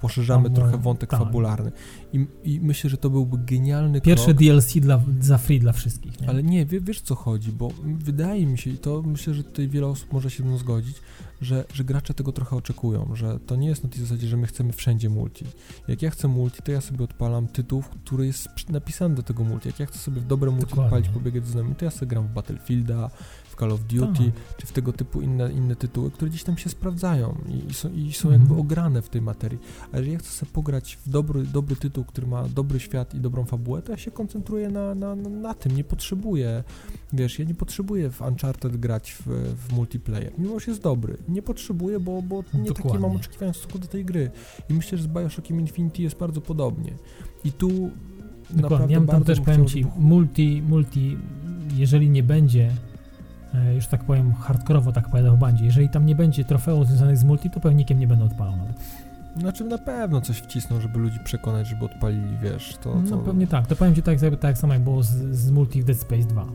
[0.00, 1.20] poszerzamy trochę wątek tak.
[1.20, 1.72] fabularny.
[2.12, 4.36] I, I, myślę, że to byłby genialny Pierwsze krok.
[4.36, 6.20] DLC dla, za free dla wszystkich.
[6.20, 6.28] Nie?
[6.28, 9.86] Ale nie, wiesz co chodzi, bo wydaje mi się, i to myślę, że tutaj wiele
[9.86, 10.96] osób może się zgodzić,
[11.40, 14.46] że, że gracze tego trochę oczekują, że to nie jest na tej zasadzie, że my
[14.46, 15.44] chcemy wszędzie multi.
[15.88, 19.68] Jak ja chcę multi, to ja sobie odpalam tytuł, który jest napisany do tego multi.
[19.68, 20.84] Jak ja chcę sobie w dobre multi Dokładnie.
[20.84, 23.10] odpalić, pobiegać z znajomymi, to ja sobie gram w Battlefielda,
[23.52, 24.56] w Call of Duty, tak.
[24.56, 27.92] czy w tego typu inne, inne tytuły, które gdzieś tam się sprawdzają i, i są,
[27.92, 28.42] i są mhm.
[28.42, 29.58] jakby ograne w tej materii.
[29.92, 33.20] A jeżeli ja chcę sobie pograć w dobry, dobry tytuł, który ma dobry świat i
[33.20, 36.64] dobrą fabułę, to ja się koncentruję na, na, na, tym, nie potrzebuję,
[37.12, 41.16] wiesz, ja nie potrzebuję w Uncharted grać w, w multiplayer, mimo że jest dobry.
[41.28, 42.74] Nie potrzebuję, bo, bo nie Dokładnie.
[42.74, 44.30] takie mam oczekiwania w stosunku do tej gry.
[44.68, 46.92] I myślę, że z Bioshockiem Infinity jest bardzo podobnie.
[47.44, 48.62] I tu Dokładnie.
[48.62, 51.18] naprawdę ja tam też powiem Ci, multi, multi,
[51.76, 52.70] jeżeli nie będzie
[53.74, 55.64] już tak powiem hardkorowo tak pojadę w bandzie.
[55.64, 58.76] Jeżeli tam nie będzie trofeów związanych z multi, to pewnikiem nie będę odpalał nawet.
[59.36, 63.02] Znaczy na pewno coś wcisną, żeby ludzi przekonać, żeby odpalili, wiesz, to...
[63.10, 65.82] No pewnie tak, to powiem Ci tak, tak, tak samo jak było z, z multi
[65.82, 66.46] w Dead Space 2.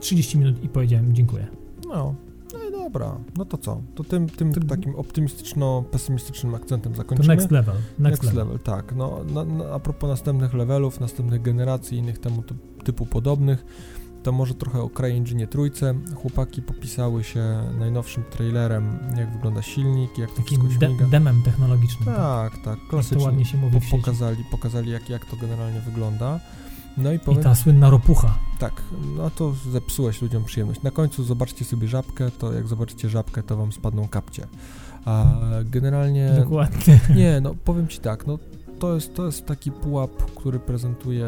[0.00, 1.46] 30 minut i powiedziałem dziękuję.
[1.88, 2.14] No,
[2.52, 3.82] no i dobra, no to co?
[3.94, 4.60] To tym, tym to...
[4.60, 7.26] takim optymistyczno-pesymistycznym akcentem zakończymy.
[7.26, 7.74] To next level.
[7.74, 8.44] Next, next level.
[8.44, 8.58] level.
[8.58, 8.94] tak.
[8.96, 12.42] No, na, na, a propos następnych levelów, następnych generacji, innych temu
[12.84, 13.64] typu podobnych,
[14.22, 15.94] to może trochę o CryEngine trójce.
[16.14, 21.04] Chłopaki popisały się najnowszym trailerem, jak wygląda silnik, jak to Takim wszystko śmiga.
[21.04, 22.14] De demem technologicznym.
[22.14, 23.18] Tak, tak, klasycznie.
[23.18, 26.40] To ładnie się mówi po, pokazali, pokazali jak, jak to generalnie wygląda.
[26.96, 28.38] No i, powiem, I ta słynna ropucha.
[28.58, 28.82] Tak,
[29.16, 30.82] no to zepsułeś ludziom przyjemność.
[30.82, 34.46] Na końcu zobaczcie sobie żabkę, to jak zobaczycie żabkę, to wam spadną kapcie.
[35.04, 35.24] A
[35.64, 36.32] generalnie...
[36.38, 37.00] Dokładnie.
[37.16, 38.38] Nie, no powiem ci tak, no
[38.80, 41.26] to jest, to jest taki pułap, który prezentuje.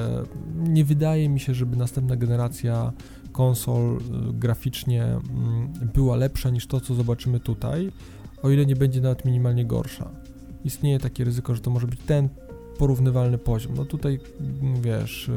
[0.54, 2.92] Nie wydaje mi się, żeby następna generacja
[3.32, 4.00] konsol y,
[4.32, 7.92] graficznie mm, była lepsza niż to, co zobaczymy tutaj.
[8.42, 10.10] o ile nie będzie nawet minimalnie gorsza.
[10.64, 12.28] Istnieje takie ryzyko, że to może być ten
[12.82, 13.72] porównywalny poziom.
[13.76, 15.30] No tutaj, mm, wiesz...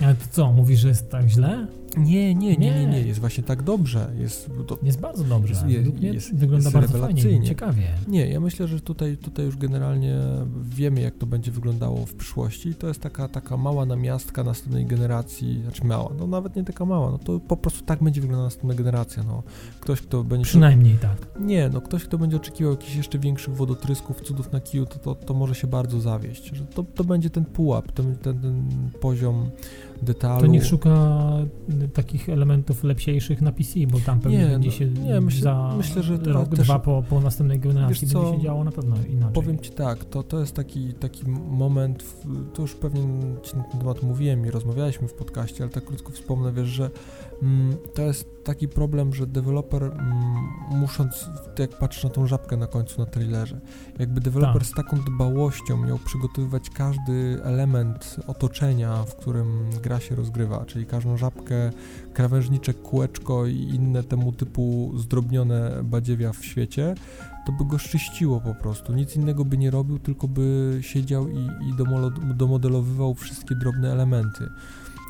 [0.00, 0.06] Yy...
[0.06, 1.66] Ale to co, mówisz, że jest tak źle?
[1.96, 4.10] Nie, nie, nie, nie, nie, jest właśnie tak dobrze.
[4.18, 5.52] Jest, to, jest bardzo dobrze.
[5.52, 7.82] Jest, jest, jest wygląda jest bardzo fajnie, ciekawie.
[8.08, 10.18] Nie, ja myślę, że tutaj, tutaj już generalnie
[10.62, 12.74] wiemy, jak to będzie wyglądało w przyszłości.
[12.74, 17.10] To jest taka, taka mała namiastka następnej generacji, znaczy mała, no nawet nie taka mała,
[17.10, 19.42] no to po prostu tak będzie wyglądała następna generacja, no.
[19.80, 20.44] Ktoś, kto będzie...
[20.44, 21.40] Przynajmniej tak.
[21.40, 25.14] Nie, no ktoś, kto będzie oczekiwał jakichś jeszcze większych wodotrysków, cudów na kiju, to, to,
[25.14, 28.62] to może się bardzo zawieść, że to, to będzie ten pułap, ten, ten, ten
[29.00, 29.50] poziom
[30.02, 30.40] detalu.
[30.40, 31.18] To niech szuka
[31.94, 35.74] takich elementów lepsiejszych na PC, bo tam pewnie nie, będzie no, się nie, myślę, za
[35.76, 38.96] myślę, że rok, też, dwa po, po następnej generacji co, będzie się działo na pewno
[39.08, 39.34] inaczej.
[39.34, 42.04] Powiem Ci tak, to, to jest taki, taki moment,
[42.54, 43.02] to już pewnie
[43.42, 46.90] Ci na ten temat mówiłem i rozmawialiśmy w podcaście, ale tak krótko wspomnę, wiesz, że
[47.94, 49.98] to jest taki problem, że deweloper mm,
[50.70, 51.26] musząc,
[51.58, 53.60] jak patrzysz na tą żabkę na końcu na trailerze,
[53.98, 54.70] jakby deweloper tak.
[54.70, 61.16] z taką dbałością miał przygotowywać każdy element otoczenia, w którym gra się rozgrywa, czyli każdą
[61.16, 61.70] żabkę,
[62.12, 66.94] krawężniczek, kółeczko i inne temu typu zdrobnione badziewia w świecie,
[67.46, 68.92] to by go szczyściło po prostu.
[68.92, 71.74] Nic innego by nie robił, tylko by siedział i, i
[72.34, 74.48] domodelowywał wszystkie drobne elementy.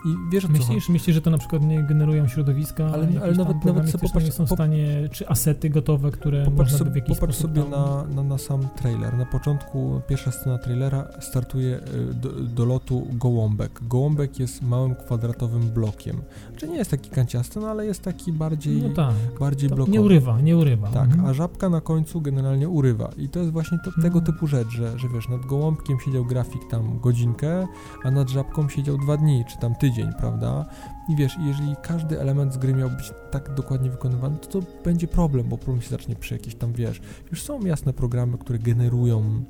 [0.04, 3.64] I wiesz myślisz, co myślisz, że to na przykład nie generują środowiska, ale, ale nawet,
[3.64, 6.96] nawet sobie popatrz, nie są w stanie, czy asety gotowe, które popatrz można by w
[6.96, 9.18] jakiś Popatrz sobie na, na, na, sam trailer.
[9.18, 13.80] Na początku pierwsza scena trailera startuje y, do, do lotu gołąbek.
[13.82, 16.16] Gołąbek jest małym kwadratowym blokiem.
[16.56, 19.92] Czy nie jest taki kanciasty, no ale jest taki bardziej, no tak, bardziej blokowy.
[19.92, 20.88] Nie urywa, nie urywa.
[20.88, 21.26] Tak, mhm.
[21.26, 23.10] a żabka na końcu generalnie urywa.
[23.16, 24.24] I to jest właśnie to, tego mhm.
[24.24, 27.66] typu rzecz, że, że wiesz, nad gołąbkiem siedział grafik tam godzinkę,
[28.04, 30.64] a nad żabką siedział dwa dni, czy tam tydzień tydzień, prawda?
[31.08, 35.08] I wiesz, jeżeli każdy element z gry miał być tak dokładnie wykonywany, to to będzie
[35.08, 39.42] problem, bo problem się zacznie przy jakiejś tam, wiesz, już są jasne programy, które generują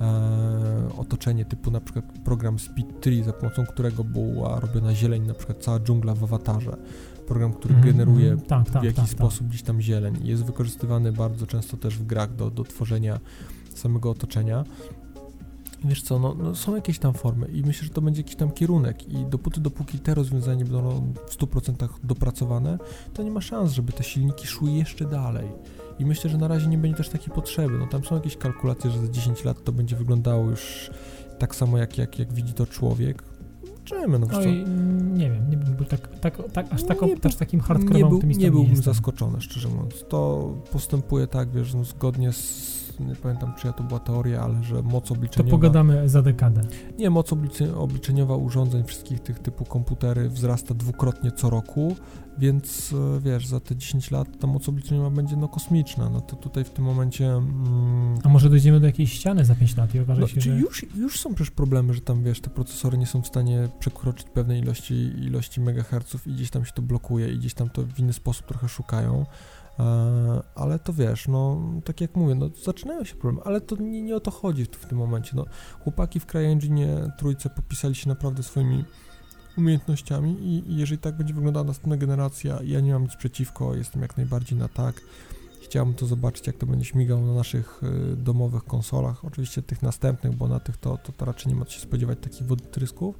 [0.00, 5.34] e, otoczenie typu na przykład program Speed Tree, za pomocą którego była robiona zieleń, na
[5.34, 6.76] przykład cała dżungla w awatarze
[7.26, 9.18] program, który mm, generuje mm, tak, w tak, jakiś tak, tak.
[9.18, 10.18] sposób gdzieś tam zieleń.
[10.22, 13.20] Jest wykorzystywany bardzo często też w grach do, do tworzenia
[13.74, 14.64] samego otoczenia
[15.84, 18.50] wiesz co, no, no, są jakieś tam formy i myślę, że to będzie jakiś tam
[18.50, 22.78] kierunek i dopóty, dopóki te rozwiązania będą w 100% dopracowane,
[23.14, 25.48] to nie ma szans, żeby te silniki szły jeszcze dalej.
[25.98, 27.78] I myślę, że na razie nie będzie też takiej potrzeby.
[27.78, 30.90] No tam są jakieś kalkulacje, że za 10 lat to będzie wyglądało już
[31.38, 33.22] tak samo, jak, jak, jak widzi to człowiek.
[33.88, 34.64] Zobaczymy, no Oj,
[35.12, 38.50] nie wiem, nie byłbym tak, tak, tak, aż, taką, też takim hardcore nie, był, nie
[38.50, 40.04] byłbym nie zaskoczony, szczerze mówiąc.
[40.08, 44.82] To postępuje tak, wiesz, no, zgodnie z nie pamiętam czyja to była teoria, ale że
[44.82, 45.50] moc obliczeniowa...
[45.50, 46.60] To pogadamy za dekadę.
[46.98, 47.32] Nie, moc
[47.76, 51.96] obliczeniowa urządzeń wszystkich tych typu komputery wzrasta dwukrotnie co roku,
[52.38, 56.36] więc e, wiesz, za te 10 lat ta moc obliczeniowa będzie no kosmiczna, no to
[56.36, 57.26] tutaj w tym momencie...
[57.32, 60.50] Mm, A może dojdziemy do jakiejś ściany za 5 lat i okaże no, się, że...
[60.50, 64.26] Już, już są przecież problemy, że tam wiesz, te procesory nie są w stanie przekroczyć
[64.28, 67.98] pewnej ilości, ilości megaherców i gdzieś tam się to blokuje i gdzieś tam to w
[67.98, 69.26] inny sposób trochę szukają.
[69.78, 74.02] E, ale to wiesz, no tak jak mówię, no zaczynają się problemy, ale to nie,
[74.02, 75.32] nie o to chodzi w, tym momencie.
[75.34, 75.44] No,
[75.84, 78.84] chłopaki w CryEngine trójce popisali się naprawdę swoimi
[79.58, 84.02] umiejętnościami i, i jeżeli tak będzie wyglądała następna generacja, ja nie mam nic przeciwko, jestem
[84.02, 85.00] jak najbardziej na tak.
[85.64, 90.36] Chciałbym to zobaczyć, jak to będzie śmigało na naszych y, domowych konsolach, oczywiście tych następnych,
[90.36, 93.18] bo na tych to, to, to raczej nie ma co się spodziewać takich wodotrysków.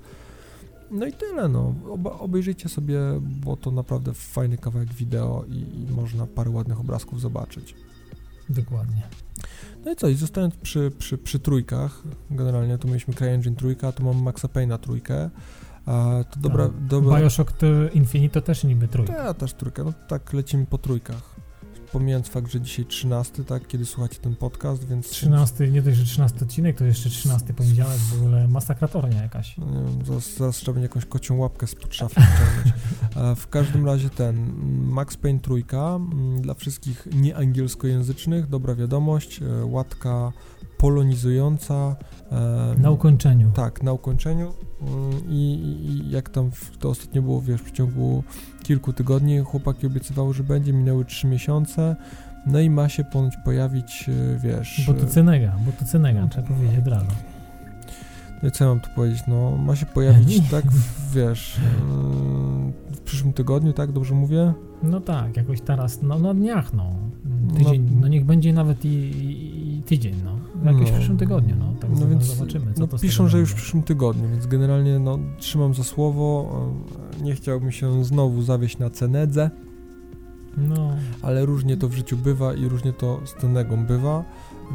[0.93, 1.75] No i tyle, no.
[1.91, 7.21] Oba, obejrzyjcie sobie, bo to naprawdę fajny kawałek wideo i, i można parę ładnych obrazków
[7.21, 7.75] zobaczyć.
[8.49, 9.03] Dokładnie.
[9.85, 14.05] No i co, i zostając przy, przy, przy trójkach, generalnie tu mieliśmy CryEngine trójka, tu
[14.05, 15.31] mam Maxa Payne'a trójkę,
[15.87, 16.87] a to dobra, tak.
[16.87, 17.19] dobra...
[17.21, 17.53] Bioshock
[17.95, 19.13] Infinite to też niby trójka.
[19.13, 21.32] Ja też trójka, no tak lecimy po trójkach
[21.93, 25.11] pomijając fakt, że dzisiaj 13, tak, kiedy słuchacie ten podcast, więc...
[25.11, 29.57] 13, nie dość, że 13 odcinek, to jeszcze 13 poniedziałek, w ogóle masakratornia jakaś.
[29.59, 32.77] No nie wiem, zaraz, zaraz trzeba będzie jakąś kocią łapkę spod szafy wciągnąć.
[33.43, 34.53] w każdym razie ten,
[34.85, 36.01] Max Payne trójka,
[36.41, 40.33] dla wszystkich nieangielskojęzycznych, dobra wiadomość, e, łatka
[40.79, 41.97] polonizująca.
[42.79, 43.51] Na ukończeniu.
[43.55, 44.53] Tak, na ukończeniu.
[44.87, 48.25] Mm, I, i jak tam to ostatnio było, wiesz, w ciągu
[48.62, 51.97] kilku tygodni chłopaki obiecywały, że będzie, minęły trzy miesiące.
[52.47, 54.85] No i ma się ponoć pojawić, e, wiesz...
[54.87, 57.07] Bo to cenega, bo to cenega, trzeba powiedzieć od razu.
[58.42, 60.64] No i co ja mam tu powiedzieć, no ma się pojawić, tak,
[61.14, 61.61] wiesz,
[62.92, 64.53] w przyszłym tygodniu, tak, dobrze mówię?
[64.83, 66.92] No tak, jakoś teraz, no na dniach, no,
[67.57, 71.18] tydzień, no, no niech będzie nawet i, i, i tydzień, no, jakoś no, w przyszłym
[71.18, 74.98] tygodniu, no, tak no więc, zobaczymy, no, piszą, że już w przyszłym tygodniu, więc generalnie,
[74.98, 76.61] no, trzymam za słowo,
[77.22, 79.51] nie chciałbym się znowu zawieść na cenedze,
[80.57, 84.25] No, ale różnie to w życiu bywa i różnie to z Tenegą bywa,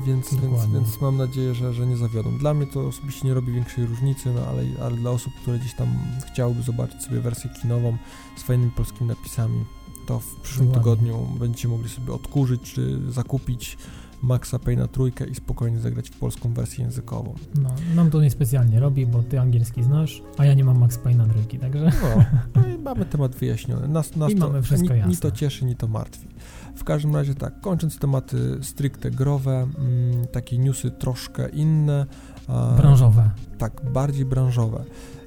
[0.06, 2.38] więc, więc, więc mam nadzieję, że, że nie zawiodą.
[2.38, 5.76] Dla mnie to osobiście nie robi większej różnicy, no ale, ale dla osób, które gdzieś
[5.76, 5.88] tam
[6.32, 7.98] chciałyby zobaczyć sobie wersję kinową
[8.38, 9.66] z fajnymi polskimi napisami,
[10.08, 10.96] to w przyszłym Dokładnie.
[10.96, 13.78] tygodniu będziecie mogli sobie odkurzyć czy zakupić
[14.22, 17.36] Maxa Payne'a trójkę i spokojnie zagrać w polską wersję językową.
[17.62, 21.30] no, nam to niespecjalnie robi, bo ty angielski znasz, a ja nie mam Max Payne'a
[21.30, 22.24] trójki, także No,
[22.62, 23.88] no i mamy temat wyjaśniony.
[23.88, 25.30] Nas, nas I to mamy wszystko ni, ni jasne.
[25.30, 26.28] to cieszy, ni to martwi.
[26.76, 32.06] W każdym razie tak, kończąc tematy stricte growe, mm, takie newsy troszkę inne.
[32.48, 33.30] a, branżowe.
[33.58, 34.84] Tak, bardziej branżowe.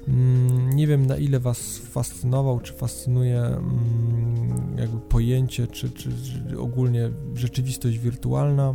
[0.08, 6.10] Mm, Nie wiem na ile Was fascynował, czy fascynuje mm, jakby pojęcie, czy, czy
[6.48, 8.74] czy ogólnie rzeczywistość wirtualna.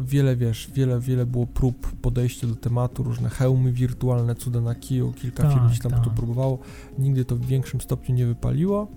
[0.00, 5.12] Wiele, wiesz, wiele, wiele było prób podejścia do tematu, różne hełmy wirtualne, cuda na kiju,
[5.12, 6.04] kilka Tak, firm gdzieś tam tak.
[6.04, 6.58] to próbowało.
[6.98, 8.88] Nigdy to w większym stopniu nie wypaliło.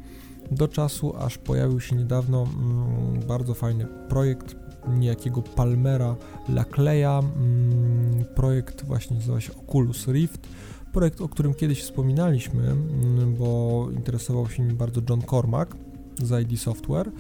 [0.52, 4.56] Do czasu, aż pojawił się niedawno mm, bardzo fajny projekt
[4.88, 6.16] niejakiego Palmera
[6.50, 7.20] Lacleya.
[7.20, 10.48] Mm, projekt właśnie nazywa się Oculus Rift.
[10.94, 15.76] Projekt, o którym kiedyś wspominaliśmy, mm, bo interesował się nim bardzo John Cormack
[16.24, 17.12] z ID Software.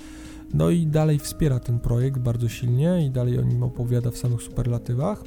[0.54, 4.42] No i dalej wspiera ten projekt bardzo silnie i dalej o nim opowiada w samych
[4.42, 5.24] superlatywach.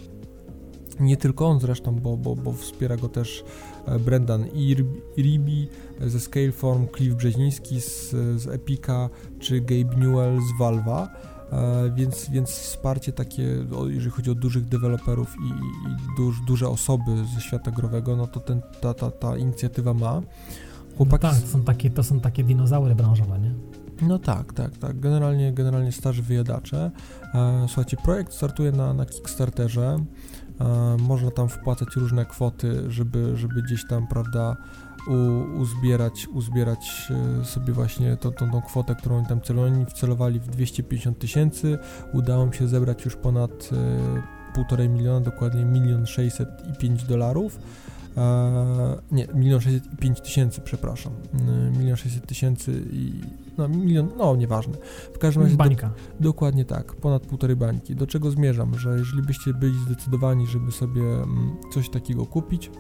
[1.00, 3.44] Nie tylko on zresztą, bo, bo, bo wspiera go też
[3.86, 4.46] e, Brendan
[5.16, 5.68] Iribi
[6.00, 11.08] ze Scaleform, Cliff Brzeziński z, z Epica czy Gabe Newell z Valve'a.
[11.52, 13.42] E, więc, więc wsparcie takie,
[13.88, 18.40] jeżeli chodzi o dużych deweloperów i, i, duż, duże osoby ze świata growego, no to
[18.40, 20.14] ten, ta, ta, ta inicjatywa ma.
[20.14, 23.54] No Chłopaki tak, z- to są, takie, to są takie dinozaury branżowe, nie?
[24.02, 25.00] no tak, tak, tak.
[25.00, 26.90] Generalnie, generalnie starzy wyjadacze.
[27.34, 29.98] E, słuchajcie, projekt startuje na, na Kickstarterze.
[30.60, 34.56] E, można tam wpłacać różne kwoty, żeby, żeby gdzieś tam, prawda,
[35.08, 39.74] u, uzbierać, uzbierać e, sobie właśnie tą, tą, tą kwotę, którą oni tam celowali.
[39.74, 41.78] Oni wcelowali w 250 tysięcy.
[42.12, 47.58] Udało mi się zebrać już ponad e, półtorej miliona, dokładnie milion sześćset i pięć dolarów.
[48.16, 51.12] E, nie, milion sześćset i pięć tysięcy, przepraszam.
[51.78, 53.12] Milion sześćset tysięcy i
[53.58, 54.74] no milion, no nieważne.
[55.14, 55.90] W każdym razie do, Bańka.
[56.20, 57.96] dokładnie tak, ponad półtorej bańki.
[57.96, 62.70] Do czego zmierzam, że jeżeli byście byli zdecydowani, żeby sobie mm, coś takiego kupić,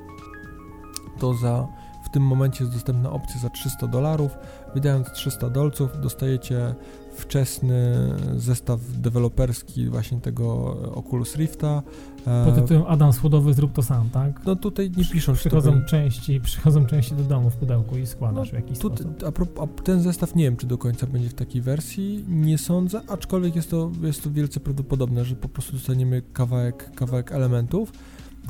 [1.18, 1.68] to za
[2.08, 4.38] w tym momencie jest dostępna opcja za 300 dolarów.
[4.74, 6.74] Wydając 300 dolców dostajecie
[7.16, 7.94] wczesny
[8.36, 11.82] zestaw deweloperski właśnie tego Oculus Rifta.
[12.26, 14.40] E, Pod tytułem Adam Słodowy zrób to sam, tak?
[14.46, 18.52] no tutaj nie piszą, Przychodzą będzie- części, przychodzą części do domu w pudełku i składasz
[18.52, 19.24] No, w jakiś Tu, sposób.
[19.26, 22.58] a, pro- a ten zestaw nie wiem, czy do końca będzie w takiej wersji, nie
[22.58, 27.92] sądzę, aczkolwiek jest to, jest to wielce prawdopodobne, że po prostu dostaniemy kawałek, kawałek elementów,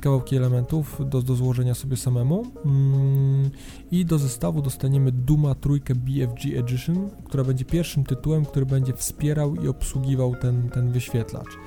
[0.00, 3.50] kawałki elementów do, do złożenia sobie samemu mm,
[3.90, 9.54] i do zestawu dostaniemy Duma trójkę BFG Edition, która będzie pierwszym tytułem, który będzie wspierał
[9.54, 11.58] i obsługiwał ten, ten wyświetlacz.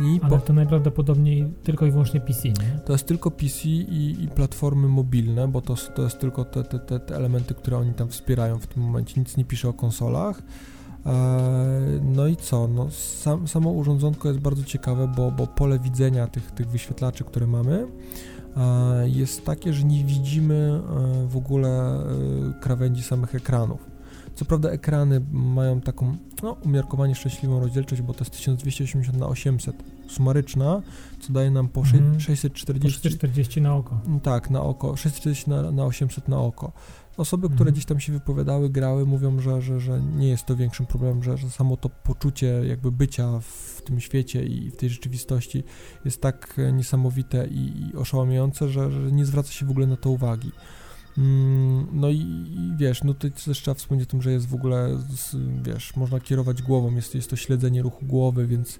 [0.00, 2.78] I Ale po, to najprawdopodobniej tylko i wyłącznie PC, nie?
[2.86, 6.78] to jest tylko PC i, i platformy mobilne, bo to, to jest tylko te, te,
[6.78, 9.20] te, te elementy, które oni tam wspierają w tym momencie.
[9.20, 10.42] Nic nie pisze o konsolach.
[11.08, 12.68] Eee, No i co?
[12.68, 17.46] No, sam, samo urządzonko jest bardzo ciekawe, bo, bo pole widzenia tych, tych wyświetlaczy, które
[17.46, 17.86] mamy,
[18.56, 20.54] e, jest takie, że nie widzimy
[21.24, 22.04] e, w ogóle e,
[22.60, 23.98] krawędzi samych ekranów.
[24.34, 29.76] Co prawda ekrany mają taką no, umiarkowanie szczęśliwą rozdzielczość, bo to jest 1280 na 800
[30.08, 30.82] sumaryczna,
[31.20, 31.80] co daje nam po.
[31.80, 31.86] Po
[32.18, 34.00] 640 440 na oko.
[34.06, 34.96] Mm, Tak, na oko.
[34.96, 36.72] 640 na, na 800 na oko.
[37.18, 37.72] Osoby, które Mhm.
[37.72, 41.36] gdzieś tam się wypowiadały, grały, mówią, że, że, że nie jest to większym problemem, że,
[41.36, 45.64] że samo to poczucie jakby bycia w tym świecie i w tej rzeczywistości
[46.04, 49.96] jest tak e, niesamowite i, i oszałamiające, że, że nie zwraca się w ogóle na
[49.96, 50.52] to uwagi.
[51.18, 54.54] Mm, No i, i wiesz, no to też trzeba wspomnieć o tym, że jest w
[54.54, 54.98] ogóle,
[55.62, 58.78] wiesz, można kierować głową, jest, jest to śledzenie ruchu głowy, więc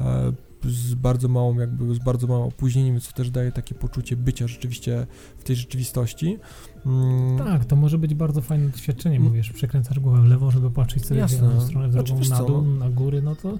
[0.00, 0.32] e,
[0.64, 5.06] z bardzo małą jakby, z bardzo małym opóźnieniem, co też daje takie poczucie bycia rzeczywiście
[5.38, 6.38] w tej rzeczywistości.
[6.86, 9.28] Mm, Tak, to może być bardzo fajne doświadczenie, Mm.
[9.28, 11.38] mówisz, przekręcasz głowę w lewo, żeby patrzeć sobie Jasne.
[11.38, 12.74] w jedną stronę, w Znaczy, drugą wiesz na dół, no.
[12.84, 13.58] na góry, no to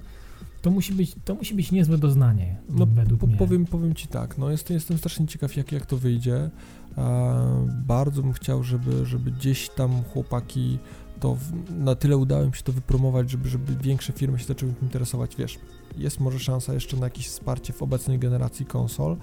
[0.61, 3.37] to musi być, to musi być niezłe doznanie, No, według po, mnie.
[3.37, 6.49] powiem, powiem Ci tak, no jestem, jestem strasznie ciekaw, jak, jak to wyjdzie.
[6.97, 10.79] E, bardzo bym chciał, żeby, żeby gdzieś tam chłopaki
[11.19, 14.73] to w, na tyle udało im się to wypromować, żeby, żeby większe firmy się zaczęły
[14.73, 15.35] tym interesować.
[15.35, 15.59] Wiesz,
[15.97, 19.17] jest może szansa jeszcze na jakieś wsparcie w obecnej generacji konsol,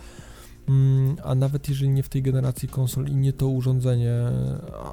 [0.69, 4.15] mm, a nawet jeżeli nie w tej generacji konsol i nie to urządzenie,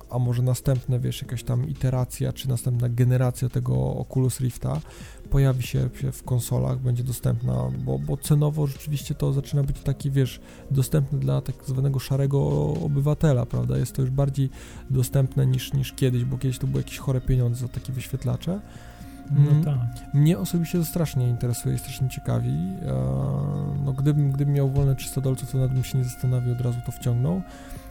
[0.10, 4.82] a, może następne, wiesz, jakaś tam iteracja, czy następna generacja tego Oculus Rifta,
[5.30, 10.40] pojawi się w konsolach, będzie dostępna, bo, bo cenowo rzeczywiście to zaczyna być taki, wiesz,
[10.72, 12.40] dostępny dla tak zwanego szarego
[12.86, 13.78] obywatela, prawda?
[13.78, 14.50] Jest to już bardziej
[14.90, 18.62] dostępne niż, niż kiedyś, bo kiedyś to były jakieś chore pieniądze za takie wyświetlacze.
[19.36, 20.14] No Mm, tak.
[20.14, 22.50] Mnie osobiście to strasznie interesuje, strasznie ciekawi.
[22.52, 22.94] E,
[23.86, 26.78] No, gdybym, gdybym miał wolne 300 dolców, to nad tym się nie zastanowił, od razu
[26.86, 27.42] to wciągnął.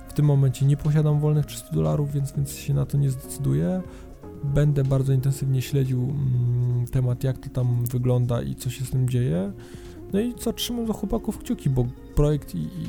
[0.09, 3.83] W tym momencie nie posiadam wolnych 300 dolarów, więc, więc się na to nie zdecyduję.
[4.45, 9.09] Będę bardzo intensywnie śledził mm, temat, jak to tam wygląda i co się z tym
[9.09, 9.53] dzieje.
[10.13, 12.87] No i co, trzymam za chłopaków kciuki, bo projekt i, i,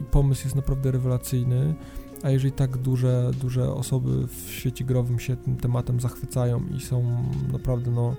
[0.00, 1.74] i pomysł jest naprawdę rewelacyjny.
[2.22, 7.24] A jeżeli tak duże, duże osoby w świecie growym się tym tematem zachwycają i są
[7.52, 8.14] naprawdę no,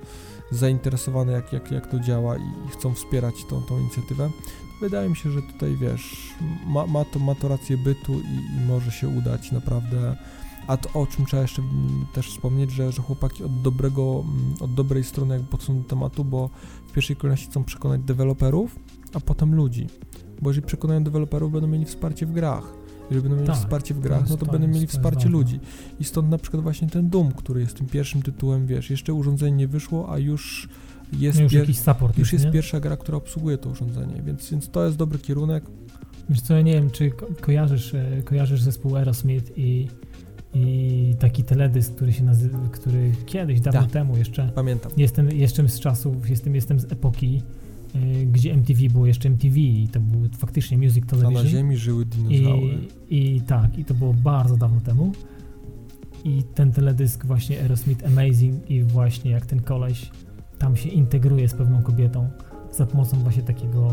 [0.51, 2.41] zainteresowane, jak, jak, jak to działa i,
[2.71, 4.29] chcą wspierać tą, tą inicjatywę,
[4.81, 6.33] wydaje mi się, że tutaj wiesz,
[6.67, 10.15] ma, ma, to, ma to rację bytu i, i może się udać naprawdę.
[10.67, 11.61] A to o czym trzeba jeszcze
[12.13, 16.25] też wspomnieć, że, że chłopaki od dobrego, mm, od dobrej strony jakby podchodzą do tematu,
[16.25, 16.49] bo
[16.87, 18.79] w pierwszej kolejności chcą przekonać deweloperów,
[19.13, 19.87] a potem ludzi.
[20.41, 22.80] Bo jeżeli przekonają deweloperów, będą mieli wsparcie w grach.
[23.11, 25.59] Jeżeli będą mieli Tak, wsparcie w to grach, no to to będą mieli wsparcie ludzi.
[25.99, 29.57] I stąd na przykład właśnie ten Doom, który jest tym pierwszym tytułem, wiesz, jeszcze urządzenie
[29.57, 30.69] nie wyszło, a już
[31.19, 32.51] jest, No już pier- jakiś support już jest nie?
[32.51, 35.63] pierwsza gra, która obsługuje to urządzenie, więc, więc to jest dobry kierunek.
[36.29, 39.87] Wiesz co, ja nie wiem, czy ko kojarzysz, e, kojarzysz zespół Aerosmith i,
[40.53, 43.91] i taki teledysk, który się nazywa, który kiedyś, dawno Tak.
[43.91, 44.91] temu jeszcze, Pamiętam.
[44.97, 47.41] jestem jeszcze z czasów, jestem, jestem z epoki,
[48.31, 51.47] gdzie MTV było jeszcze MTV i to był faktycznie Music A na Television.
[51.47, 52.77] ziemi żyły dinozaury.
[53.09, 55.11] I, I tak, i to było bardzo dawno temu.
[56.23, 60.11] I ten teledysk właśnie Aerosmith Amazing i właśnie jak ten koleś
[60.59, 62.29] tam się integruje z pewną kobietą
[62.71, 63.91] za pomocą właśnie takiego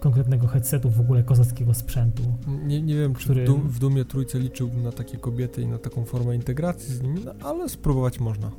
[0.00, 2.22] konkretnego headsetu, w ogóle kozackiego sprzętu.
[2.66, 5.66] Nie, nie wiem, czy który- w, dum, w Dumie Trójce liczyłbym na takie kobiety i
[5.66, 8.50] na taką formę integracji z nimi, no, ale spróbować można.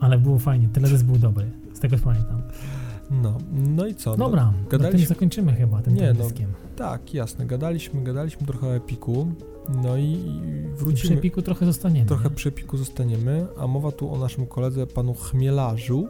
[0.00, 2.42] Ale było fajnie, teledysk był dobry, z tego pamiętam.
[3.22, 4.10] No, no i co?
[4.10, 6.24] No, Dobra, na tym gadaliśmy- zakończymy chyba tym Nie, no,
[6.76, 9.26] tak, jasne, gadaliśmy, gadaliśmy trochę o Epiku,
[9.82, 12.06] no i, i I przy wrócimy, Epiku trochę zostaniemy.
[12.06, 12.34] trochę nie?
[12.34, 16.08] przy Epiku zostaniemy, a mowa tu o naszym koledze, panu Chmielarzu,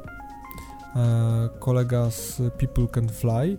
[0.97, 3.59] e, kolega z People Can Fly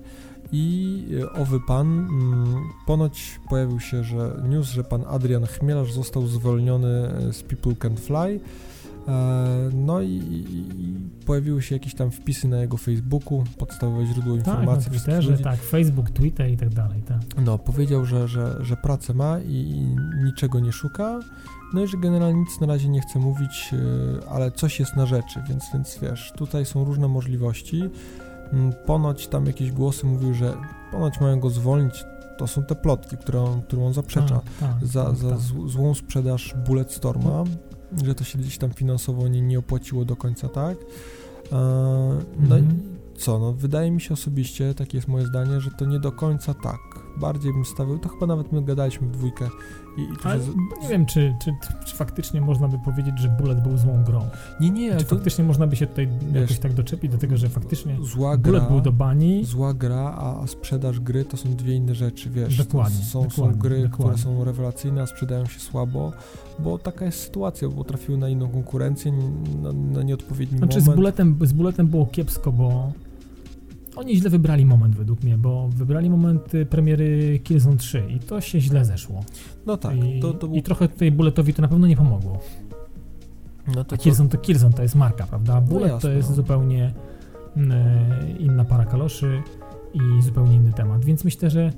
[0.52, 2.56] i e, owy pan, mm,
[2.88, 6.88] ponoć pojawił się, że news, że pan Adrian Chmielarz został zwolniony
[7.30, 8.40] e, z People Can Fly,
[9.74, 10.66] No i, i,
[11.26, 14.90] pojawiły się jakieś tam wpisy na jego Facebooku, podstawowe źródło Tak, na informacji.
[14.92, 15.44] wszystkich Twitterze, ludzi.
[15.44, 17.20] tak, Facebook, Twitter i tak dalej, tak.
[17.46, 19.86] No, powiedział, że, że, że pracę ma i,
[20.24, 21.20] niczego nie szuka,
[21.74, 23.80] no i że generalnie nic na razie nie chce mówić, yy,
[24.30, 27.84] ale coś jest na rzeczy, więc, więc wiesz, tutaj są różne możliwości.
[28.54, 30.54] Mm, Ponoć tam jakieś głosy mówiły, że
[30.92, 32.04] ponoć mają go zwolnić,
[32.38, 34.44] to są te plotki, które on, którą on zaprzecza, Tak,
[34.80, 35.40] tak, za, tak, za tak.
[35.40, 37.44] zł- złą sprzedaż Bulletstorma,
[38.06, 40.78] że to się gdzieś tam finansowo nie, nie opłaciło do końca, tak?
[41.52, 41.56] E,
[42.40, 42.64] No Mhm.
[42.66, 46.12] i co, no wydaje mi się osobiście, takie jest moje zdanie, że to nie do
[46.12, 46.80] końca tak.
[47.18, 49.50] Bardziej bym stawiał, to chyba nawet my gadaliśmy w dwójkę
[49.98, 50.52] i, i Ale się...
[50.52, 54.22] z- nie wiem, czy, czy, czy faktycznie można by powiedzieć, że Bullet był złą grą.
[54.60, 57.38] Nie, nie, Czy to faktycznie można by się tutaj jakoś Wiesz, tak doczepić do tego,
[57.38, 61.50] że faktycznie zła Bullet gra, był do bani, zła gra, a, sprzedaż gry to są
[61.50, 62.58] dwie inne rzeczy, wiesz.
[62.58, 64.24] Dokładnie, Są, są dokładnie, gry, które dokładnie.
[64.24, 66.12] są rewelacyjne, a sprzedają się słabo,
[66.60, 69.12] bo taka jest sytuacja, bo trafiły na inną konkurencję,
[69.62, 70.96] na, na nieodpowiedni Znaczy z moment.
[70.96, 72.92] Bulletem, z Bulletem było kiepsko, bo
[73.96, 78.42] oni źle wybrali moment według mnie, bo wybrali moment y, premiery Killzone 3 i to
[78.42, 79.24] się źle zeszło.
[79.66, 80.58] No tak, I, to, to był...
[80.58, 82.40] I trochę tutaj Bulletowi to na pewno nie pomogło.
[83.68, 85.54] no to, A to, Killzone to Killzone to jest marka, prawda?
[85.56, 86.36] A Bullet to jasne, jest no.
[86.36, 86.94] zupełnie
[87.58, 87.80] mm,
[88.40, 89.42] inna para kaloszy
[89.94, 91.72] i zupełnie inny temat, więc myślę, że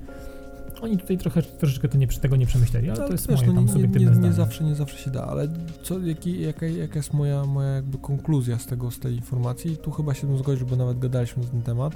[0.86, 3.48] oni tutaj trochę, troszeczkę to nie, tego nie przemyśleli, ale Ale to jest wiesz, moje
[3.48, 4.28] no tam nie, nie, subiektywne nie, zdanie.
[4.28, 5.48] nie zawsze, nie zawsze się da, ale
[5.84, 9.78] co, jaki, jaka, jaka jest moja, moja jakby konkluzja z tego, z tej informacji?
[9.78, 11.96] Tu chyba się bym zgodził, bo nawet gadaliśmy na ten temat,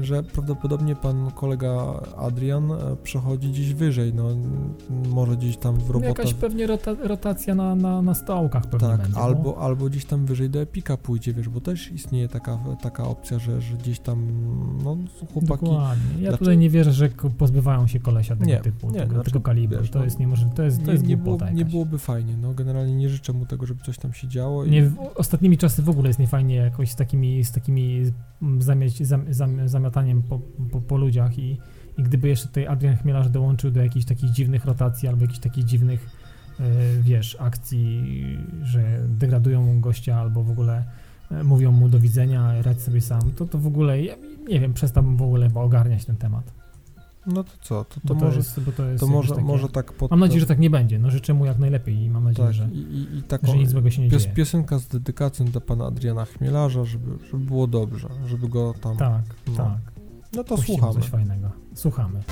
[0.00, 4.28] że prawdopodobnie pan kolega Adrian e, przechodzi gdzieś wyżej, no
[5.08, 6.08] może gdzieś tam w No robota...
[6.08, 9.18] Jakaś pewnie rota, rotacja na, na, na stołkach pewnie tak, będzie.
[9.20, 13.38] albo, albo gdzieś tam wyżej do Epika pójdzie, wiesz, bo też istnieje taka, taka opcja,
[13.38, 14.26] że, że gdzieś tam,
[14.84, 14.96] no
[15.32, 15.46] chłopaki...
[15.46, 16.04] Dokładnie.
[16.12, 19.30] Ja Dlaczego- tutaj nie wierzę, że pozbywają się kolesia tego Nie, typu, nie, tego, znaczy,
[19.30, 19.78] tego kalibru.
[19.78, 22.36] wiesz, to no, jest niemożliwe, to jest, to Nie, jest nie, było, nie byłoby fajnie,
[22.42, 24.66] no generalnie nie życzę mu tego, żeby coś tam się działo.
[24.66, 28.02] Nie, ostatnimi czasy w ogóle jest niefajnie jakoś z takimi, z takimi
[28.58, 30.38] zamieć, zam, zam, zamiotaniem po,
[30.70, 31.58] po, po ludziach i,
[31.98, 35.64] i gdyby jeszcze tutaj Adrian Chmielarz dołączył do jakichś takich dziwnych rotacji albo jakichś takich
[35.64, 36.10] dziwnych,
[36.60, 36.64] e,
[37.02, 38.04] wiesz, akcji,
[38.62, 40.84] że degradują gościa albo w ogóle
[41.30, 44.14] e, mówią mu do widzenia, radź sobie sam, to to w ogóle, ja
[44.48, 46.61] nie wiem, przestałbym w ogóle ogarniać ten temat.
[47.26, 49.42] No to co, to, to, to może, jest, to jest to może, takie...
[49.42, 50.10] może tak pod...
[50.10, 50.98] Mam nadzieję, że tak nie będzie.
[50.98, 53.70] No życzę mu jak najlepiej i mam nadzieję, tak, że, i, i, taką że nic
[53.70, 54.34] złego się nie pios, dzieje.
[54.34, 58.96] piosenka z dedykacją dla pana Adriana Chmielarza, żeby, żeby było dobrze, żeby go tam...
[58.96, 59.56] Tak, no.
[59.56, 59.78] tak.
[60.32, 61.00] No to Puścimy słuchamy.
[61.00, 61.50] coś fajnego.
[61.74, 62.22] Słuchamy.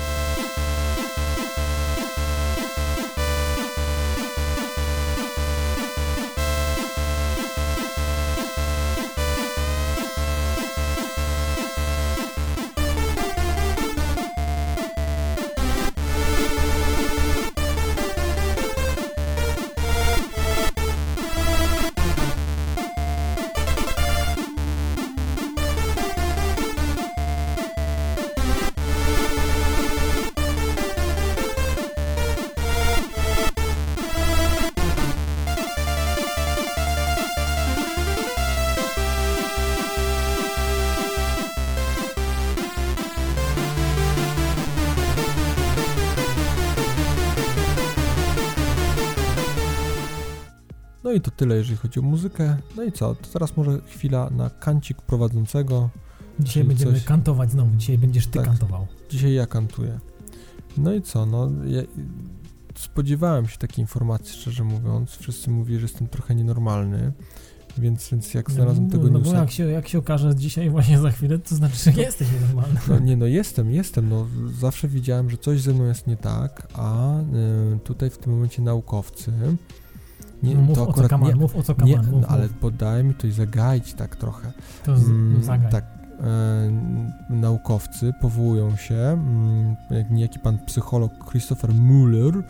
[51.11, 52.57] No i to tyle, jeżeli chodzi o muzykę.
[52.77, 55.89] No i co, to teraz może chwila na kancik prowadzącego.
[56.39, 57.75] Dzisiaj Czyli będziemy coś- kantować znowu.
[57.77, 58.45] Dzisiaj będziesz ty Tak.
[58.45, 58.87] kantował.
[59.09, 59.99] Dzisiaj ja kantuję.
[60.77, 61.81] No i co, no ja
[62.75, 65.11] spodziewałem się takiej informacji, szczerze mówiąc.
[65.11, 67.11] Wszyscy mówili, że jestem trochę nienormalny,
[67.77, 69.39] więc, więc jak znalazłem no, tego no bo newsa...
[69.39, 72.79] jak się, jak się okaże dzisiaj właśnie za chwilę, to znaczy, że jesteś nienormalny.
[72.87, 74.27] No nie, no jestem, jestem, no
[74.59, 77.23] zawsze widziałem, że coś ze mną jest nie tak, a y,
[77.83, 79.31] tutaj w tym momencie naukowcy...
[80.43, 82.21] Nie, no, mów to o co akurat kaman, nie, mów o co nie, kaman, mów,
[82.21, 82.53] no, ale mów.
[82.53, 84.51] podaje mi to i zagaić tak trochę.
[84.85, 85.71] To z, Mm, zagraj.
[85.71, 85.83] Tak,
[86.21, 86.71] e,
[87.29, 92.43] naukowcy powołują się, mm, jak niejaki pan psycholog Christopher Müller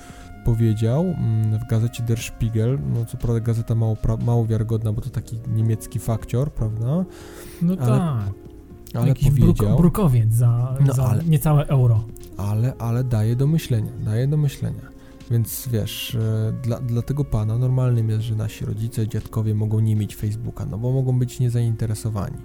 [0.46, 5.02] powiedział mm, w gazecie Der Spiegel, no co prawda gazeta mało, pra, mało wiarygodna, bo
[5.02, 7.06] to taki niemiecki fakcior, prawda,
[7.62, 8.34] No ale tak,
[8.94, 12.04] ale jakiś powiedział, bruk, brukowiec za, No, za ale- niecałe euro.
[12.38, 14.82] ale, ale daje do myślenia, daje do myślenia.
[15.32, 19.96] Więc wiesz, e, dla, dla tego pana normalnym jest, że nasi rodzice, dziadkowie mogą nie
[19.96, 22.38] mieć Facebooka, no bo mogą być niezainteresowani.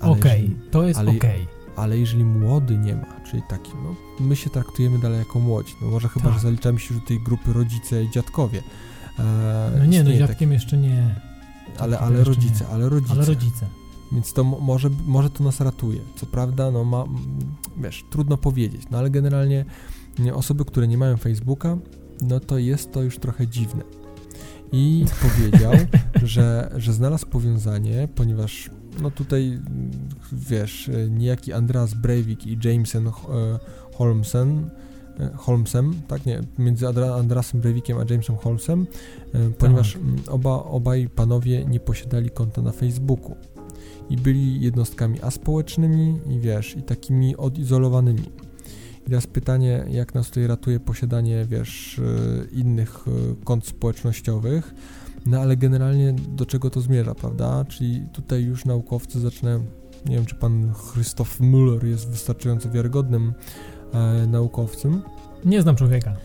[0.00, 1.46] Okej, jeżeli- to jest okej.
[1.76, 3.94] ale jeżeli młody nie ma, czyli taki, no
[4.26, 6.34] my się traktujemy dalej jako młodzi, no może chyba, Tak.
[6.34, 8.62] że zaliczamy się do tej grupy rodzice i dziadkowie.
[9.18, 11.14] E, No nie, no dziadkiem jeszcze nie,
[11.66, 12.70] taki, ale, ale rodzice, nie.
[12.70, 13.12] ale rodzice.
[13.12, 13.66] ale rodzice.
[14.12, 16.00] Więc to mo- może, może to nas ratuje.
[16.16, 17.04] Co prawda, no ma,
[17.76, 19.64] wiesz, trudno powiedzieć, no ale generalnie
[20.18, 21.76] nie, osoby, które nie mają Facebooka,
[22.22, 23.82] no to jest to już trochę dziwne.
[24.72, 25.72] I powiedział,
[26.22, 28.70] że, że znalazł powiązanie, ponieważ
[29.02, 29.60] no tutaj,
[30.32, 33.12] wiesz, niejaki Andreas Breivik i Jameson e,
[33.94, 34.70] Holmesen,
[35.20, 38.86] e, Holmesem, tak nie, między Andra- Andrasem Breivikiem a Jamesem Holmesem,
[39.32, 43.36] e, ponieważ mm, oba, obaj panowie nie posiadali konta na Facebooku
[44.10, 48.22] i byli jednostkami aspołecznymi i wiesz, i takimi odizolowanymi.
[49.08, 53.10] Teraz pytanie, jak nas tutaj ratuje posiadanie, wiesz, e, innych e,
[53.44, 54.74] kont społecznościowych,
[55.26, 57.64] no ale generalnie do czego to zmierza, prawda?
[57.68, 59.58] Czyli tutaj już naukowcy zaczynają,
[60.06, 63.32] nie wiem, czy pan Christoph Müller jest wystarczająco wiarygodnym
[63.92, 65.02] e, naukowcem.
[65.44, 66.16] Nie znam człowieka.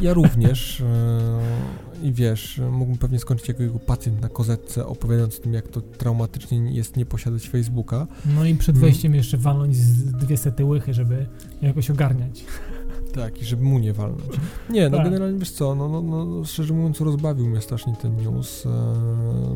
[0.00, 0.86] Ja również e,
[2.02, 5.80] i wiesz, mógłbym pewnie skończyć jako jego pacjent na kozetce, opowiadając o tym, jak to
[5.80, 8.06] traumatycznie jest nie posiadać Facebooka.
[8.36, 8.80] No i przed Mm.
[8.88, 11.26] wejściem jeszcze walnąć z dwie sety łychy, żeby
[11.62, 12.44] jakoś ogarniać.
[13.14, 14.22] Tak, i żeby mu nie walnąć.
[14.70, 15.06] Nie, no Tak.
[15.06, 18.70] generalnie wiesz co, no, no, no szczerze mówiąc rozbawił mnie strasznie ten news, e,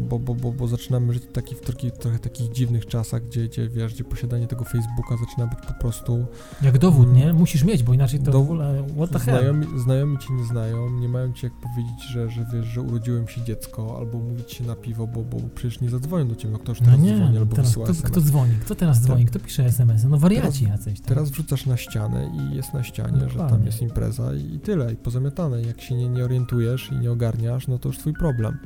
[0.01, 3.69] bo, bo, bo, bo zaczynamy żyć taki, w trochę, trochę takich dziwnych czasach, gdzie, gdzie
[3.69, 6.27] wiesz, gdzie posiadanie tego Facebooka zaczyna być po prostu
[6.63, 7.17] Jak dowód, Mm.
[7.19, 7.33] nie?
[7.33, 9.35] Musisz mieć, bo inaczej to w Dowód- ogóle what the hell.
[9.39, 13.29] znajomi, znajomi cię nie znają, nie mają ci jak powiedzieć, że, że wiesz, że urodziłem
[13.29, 16.59] się dziecko, albo mówić się na piwo, bo, bo przecież nie zadzwonią do ciebie, no
[16.59, 18.53] ktoś No teraz nie, dzwoni albo teraz wysyła kto, kto dzwoni?
[18.65, 19.25] Kto teraz dzwoni?
[19.27, 20.09] Kto pisze SMS-y?
[20.09, 21.01] No wariaci jacyś.
[21.01, 21.09] Tak?
[21.09, 24.93] Teraz wrzucasz na ścianę i jest na ścianie, że tam jest impreza i, i tyle,
[24.93, 25.63] i pozamiatane.
[25.63, 28.59] Jak się nie, nie orientujesz i nie ogarniasz, no to już twój problem.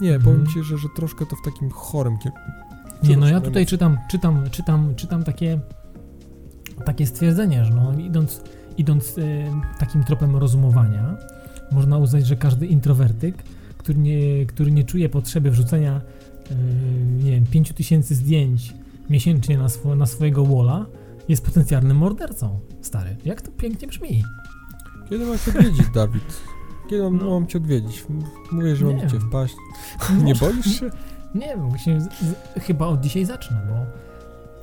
[0.00, 0.22] Nie, Mhm.
[0.24, 2.42] powiem ci, że, że troszkę to w takim chorym kierunku.
[3.02, 5.60] Nie, no ja tutaj czytam, czytam, czytam, czytam takie,
[6.84, 8.42] takie stwierdzenie, że no, idąc,
[8.78, 9.22] idąc e,
[9.78, 11.16] takim tropem rozumowania,
[11.72, 13.42] można uznać, że każdy introwertyk,
[13.78, 16.00] który nie, który nie czuje potrzeby wrzucenia,
[16.50, 16.54] e,
[17.24, 18.74] nie wiem, 5000 zdjęć
[19.10, 20.86] miesięcznie na, swo, na swojego walla,
[21.28, 22.58] jest potencjalnym mordercą.
[22.86, 24.24] Stary, jak to pięknie brzmi.
[25.10, 26.40] Kiedy mam cię odwiedzić, Dawid?
[26.90, 27.30] Kiedy mam, No.
[27.30, 28.04] mam cię odwiedzić?
[28.52, 29.54] Mówię, że Nie mam cię wpaść.
[30.24, 30.90] Nie boisz się?
[31.34, 33.74] Nie wiem, właśnie z, z, chyba od dzisiaj zacznę, bo.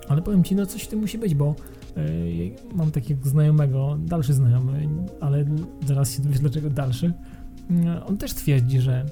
[0.09, 1.55] Ale powiem ci, no coś w tym musi być, bo
[1.97, 4.89] y, mam takiego znajomego, dalszy znajomy,
[5.21, 5.45] ale
[5.87, 7.13] zaraz się dowiesz dlaczego dalszy.
[7.71, 9.05] Y, on też twierdzi, że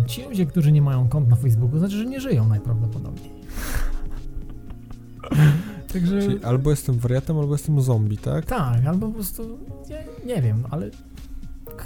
[0.00, 3.30] y, ci ludzie, którzy nie mają kont na Facebooku, znaczy, że nie żyją najprawdopodobniej.
[5.92, 6.22] Także...
[6.22, 8.44] Czyli albo jestem wariatem, albo jestem zombie, tak?
[8.44, 9.58] Tak, albo po prostu,
[9.90, 10.90] nie, nie wiem, ale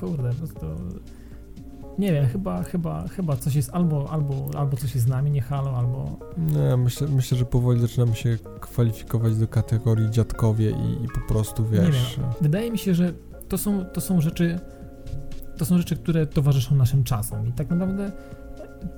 [0.01, 0.67] kurde, po prostu
[1.99, 5.43] nie wiem, chyba, chyba, chyba coś jest albo, albo, albo coś jest z nami, nie
[5.43, 6.19] halo, albo...
[6.39, 11.67] Nie, myślę, myślę, że powoli zaczynamy się kwalifikować do kategorii dziadkowie i, i po prostu,
[11.67, 11.87] wiesz...
[11.87, 13.13] Nie wiem, wydaje mi się, że
[13.49, 14.59] to są, to są rzeczy,
[15.57, 18.13] to są rzeczy, które towarzyszą naszym czasom i tak naprawdę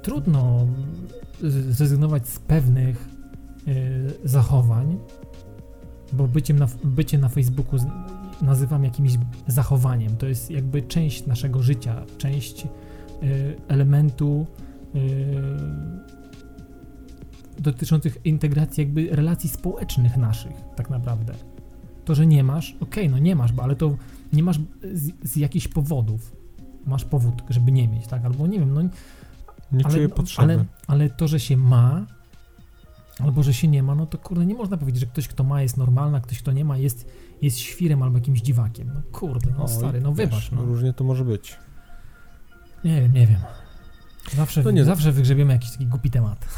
[0.02, 0.66] trudno
[1.68, 3.13] zrezygnować z pewnych
[4.24, 4.98] zachowań,
[6.12, 7.78] bo byciem na, bycie na Facebooku
[8.42, 9.12] nazywam jakimś
[9.46, 10.16] zachowaniem.
[10.16, 12.66] To jest jakby część naszego życia, część y,
[13.68, 14.46] elementu
[14.94, 15.00] y,
[17.58, 21.34] dotyczących integracji jakby relacji społecznych naszych, tak naprawdę.
[22.04, 23.96] To, że nie masz, okej, okay, no nie masz, bo ale to
[24.32, 24.60] nie masz
[24.92, 26.36] z, z jakichś powodów.
[26.86, 28.24] Masz powód, żeby nie mieć, tak?
[28.24, 28.82] Albo nie wiem, no...
[29.72, 30.52] Nie ale, czuję potrzeby.
[30.52, 32.06] Ale, ale to, że się ma,
[33.18, 35.62] albo że się nie ma, no to kurde, nie można powiedzieć, że ktoś, kto ma,
[35.62, 37.06] jest normalny, a ktoś, kto nie ma, jest,
[37.42, 38.90] jest świrem albo jakimś dziwakiem.
[38.94, 40.52] No kurde, no stary, no wybacz.
[40.52, 40.64] No.
[40.64, 41.56] Różnie to może być.
[42.84, 43.40] Nie wiem, nie wiem.
[44.36, 46.46] Zawsze, no nie, zawsze wygrzebiemy jakiś taki głupi temat.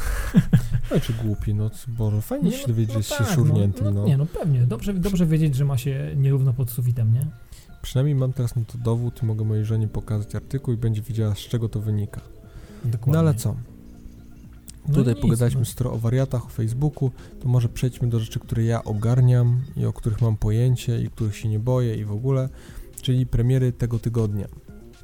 [0.91, 3.85] No czy głupi, no Boże, fajnie nie, się no, dowiedzieć, no, że tak, się szurniętym,
[3.85, 7.27] no, no, Nie, no pewnie, dobrze, dobrze wiedzieć, że ma się nierówno pod sufitem, nie?
[7.81, 11.35] Przynajmniej mam teraz na to dowód i mogę mojej żonie pokazać artykuł i będzie wiedziała,
[11.35, 12.21] z czego to wynika.
[12.85, 13.13] Dokładnie.
[13.13, 13.55] No ale co?
[14.87, 15.91] No Tutaj nic, pogadaliśmy no.
[15.91, 17.11] o wariatach, o Facebooku,
[17.41, 21.35] to może przejdźmy do rzeczy, które ja ogarniam i o których mam pojęcie i których
[21.35, 22.49] się nie boję i w ogóle,
[23.01, 24.47] czyli premiery tego tygodnia.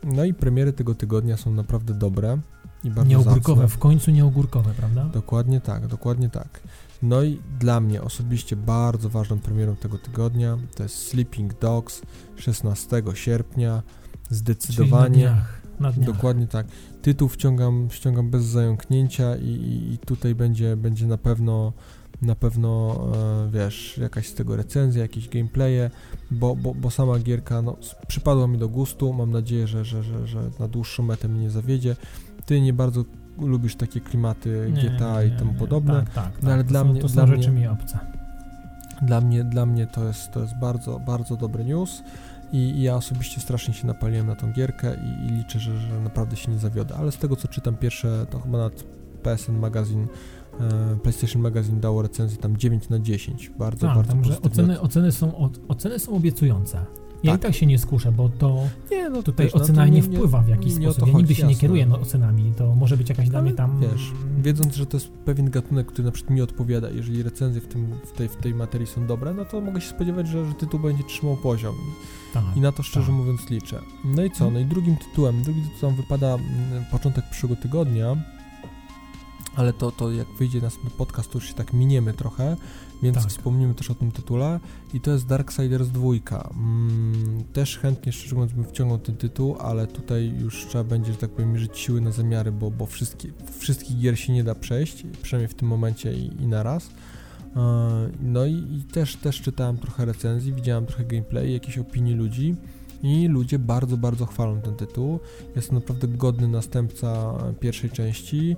[0.04, 2.40] No i premiery tego tygodnia są naprawdę dobre
[2.84, 3.76] i bardzo Nieogórkowe, zacne.
[3.76, 5.06] w końcu nieogórkowe, prawda?
[5.06, 6.62] Dokładnie tak, dokładnie tak.
[7.04, 12.02] No i dla mnie osobiście bardzo ważną premierą tego tygodnia to jest Sleeping Dogs
[12.36, 13.84] 16 sierpnia.
[14.30, 15.26] Zdecydowanie.
[15.26, 16.08] na dniach, na dniach.
[16.08, 16.68] Dokładnie tak.
[17.04, 21.74] Tytuł wciągam, wciągam bez zająknięcia i, i, i tutaj będzie, będzie na pewno
[22.22, 23.02] na pewno,
[23.48, 25.90] e, wiesz, jakaś z tego recenzja, jakieś gameplaye,
[26.32, 27.78] bo, bo, bo sama gierka no,
[28.08, 31.50] przypadła mi do gustu, mam nadzieję, że, że, że, że na dłuższą metę mnie nie
[31.50, 31.96] zawiedzie.
[32.46, 33.06] Ty nie bardzo
[33.40, 36.68] lubisz takie klimaty nie, GTA nie, nie, i temu podobne, tak, tak, no, ale tak.
[36.68, 37.02] dla są, mnie...
[37.02, 38.00] To są rzeczy mi obce.
[39.02, 42.04] Dla mnie, dla mnie to jest, to jest bardzo, bardzo dobry news
[42.54, 46.36] i, ja osobiście strasznie się napaliłem na tą gierkę i, i liczę, że, że naprawdę
[46.36, 48.84] się nie zawiodę, ale z tego co czytam pierwsze, to chyba nad
[49.24, 50.08] PSN Magazine
[50.60, 53.50] e, PlayStation Magazine dało recenzję tam 9 na 10.
[53.50, 56.86] Bardzo, tak, bardzo że oceny, oceny, są, oceny są obiecujące.
[57.24, 57.42] Ja tak.
[57.42, 58.58] i tak się nie skuszę, bo to
[58.92, 61.08] nie, no, tutaj wiesz, ocena no nie, nie, wpływa w jakiś nie sposób.
[61.08, 61.54] Ja nigdy się jasne.
[61.54, 62.54] nie kieruję no, ocenami.
[62.58, 63.80] To może być jakaś dla mnie tam...
[63.80, 64.12] Wiesz,
[64.42, 67.88] wiedząc, że to jest pewien gatunek, który na przykład mi odpowiada, jeżeli recenzje w, tym,
[68.06, 70.80] w, tej, w tej materii są dobre, no to mogę się spodziewać, że, że tytuł
[70.80, 71.76] będzie trzymał poziom.
[72.34, 73.16] Tak, I na to szczerze tak.
[73.16, 73.80] mówiąc liczę.
[74.06, 74.52] No i co?
[74.52, 78.16] No i drugim tytułem, drugi tytuł wypada mm, początek przyszłego tygodnia,
[79.56, 82.58] ale to, to jak wyjdzie następny podcast, to już się tak miniemy trochę,
[83.04, 83.28] więc tak.
[83.28, 84.60] wspomnimy też o tym tytule
[84.94, 86.04] i to jest Darksiders 2.
[86.10, 91.18] Mm, też chętnie, szczerze mówiąc, bym wciągnął ten tytuł, ale tutaj już trzeba będzie, że
[91.18, 93.28] tak powiem, mierzyć siły na zamiary, bo, bo wszystkie,
[93.60, 96.90] wszystkich gier się nie da przejść, przynajmniej w tym momencie i, i naraz.
[97.56, 102.56] E, no i, i, też, też czytałem trochę recenzji, widziałem trochę gameplay, jakieś opinii ludzi
[103.04, 105.20] i ludzie bardzo, bardzo chwalą ten tytuł.
[105.56, 108.56] Jest to naprawdę godny następca pierwszej części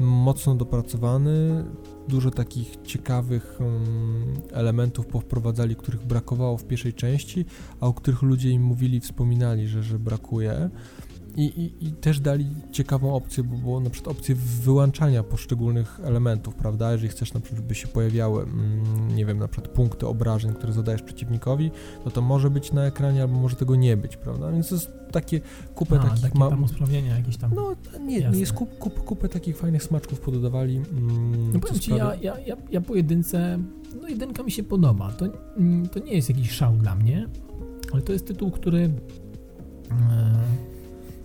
[0.00, 1.64] mocno dopracowany,
[2.08, 7.44] dużo takich ciekawych um, elementów powprowadzali, których brakowało w pierwszej części,
[7.80, 10.70] a o których ludzie im mówili, wspominali, że, że brakuje.
[11.38, 16.54] I, i, I, też dali ciekawą opcję, bo było na przykład opcję wyłączania poszczególnych elementów,
[16.54, 16.92] prawda?
[16.92, 20.72] Jeżeli chcesz na przykład, by się pojawiały, mm, nie wiem, na przykład punkty obrażeń, które
[20.72, 21.70] zadajesz przeciwnikowi,
[22.04, 24.52] no to może być na ekranie, albo może tego nie być, prawda?
[24.52, 25.40] Więc to jest takie
[25.74, 26.22] kupę A, takich...
[26.22, 26.50] Takie ma...
[26.50, 27.50] tam usprawnienia jakieś tam.
[27.54, 30.76] No nie, nie jest kup, kup, kupę takich fajnych smaczków pododawali.
[30.76, 33.58] Mm, no powiem Ci, ja, ja, ja, ja po jedynce,
[34.02, 35.12] no jedynka mi się podoba.
[35.12, 35.26] To,
[35.56, 37.28] mm, to nie jest jakiś szał dla mnie,
[37.92, 38.80] ale to jest tytuł, który...
[38.80, 40.77] Yy,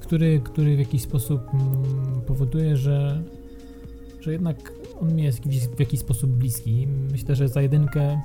[0.04, 3.24] który, który w jakiś sposób mm, powoduje, że,
[4.22, 5.40] że jednak on mi jest
[5.76, 6.88] w jakiś sposób bliski.
[7.12, 8.22] Myślę, że za jedynkę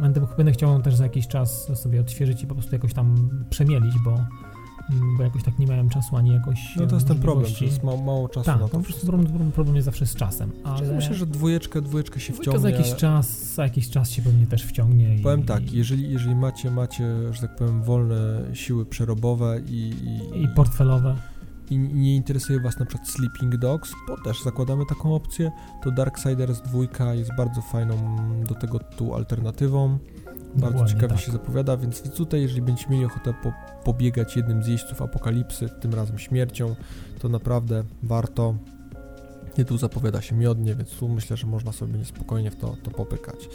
[0.00, 3.94] będę, będę chciał też za jakiś czas sobie odświeżyć i po prostu jakoś tam przemielić,
[4.04, 4.10] bo,
[5.16, 7.82] bo jakoś tak nie miałem czasu ani jakoś No to jest ten problem, że jest
[7.82, 8.78] mało, mało czasu tak, na to.
[8.78, 10.50] po prostu problem, problem jest zawsze z czasem.
[10.64, 12.60] Ale myślę, że dwójeczkę, dwójeczkę się wciągnie.
[12.60, 15.16] za jakiś czas, za jakiś czas się pewnie też wciągnie.
[15.22, 19.94] Powiem i, tak, jeżeli, jeżeli macie, macie, że tak powiem, wolne siły przerobowe i...
[20.34, 21.16] I, i portfelowe
[21.70, 25.50] i nie interesuje Was na przykład Sleeping Dogs, bo też zakładamy taką opcję,
[25.82, 28.16] to Darksiders 2 jest bardzo fajną
[28.48, 29.98] do tego tytułu alternatywą.
[30.54, 31.24] Bardzo Dokładnie, ciekawie tak.
[31.24, 33.52] się zapowiada, więc tutaj, jeżeli będziecie mieli ochotę po,
[33.84, 36.74] pobiegać jednym z jeźdźców apokalipsy, tym razem śmiercią,
[37.18, 38.54] to naprawdę warto.
[39.54, 43.48] Tytuł zapowiada się miodnie, więc tu myślę, że można sobie niespokojnie w to, to popykać.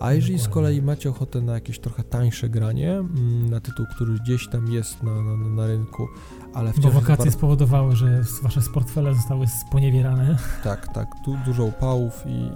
[0.00, 4.14] A jeżeli z kolei macie ochotę na jakieś trochę tańsze granie, mm, na tytuł, który
[4.14, 6.08] gdzieś tam jest na, na, na rynku,
[6.54, 6.84] ale wciąż...
[6.84, 7.38] Bo wakacje bardzo...
[7.38, 10.38] spowodowały, że wasze portfele zostały sponiewierane.
[10.64, 11.08] Tak, tak.
[11.24, 12.50] Tu dużo upałów i, i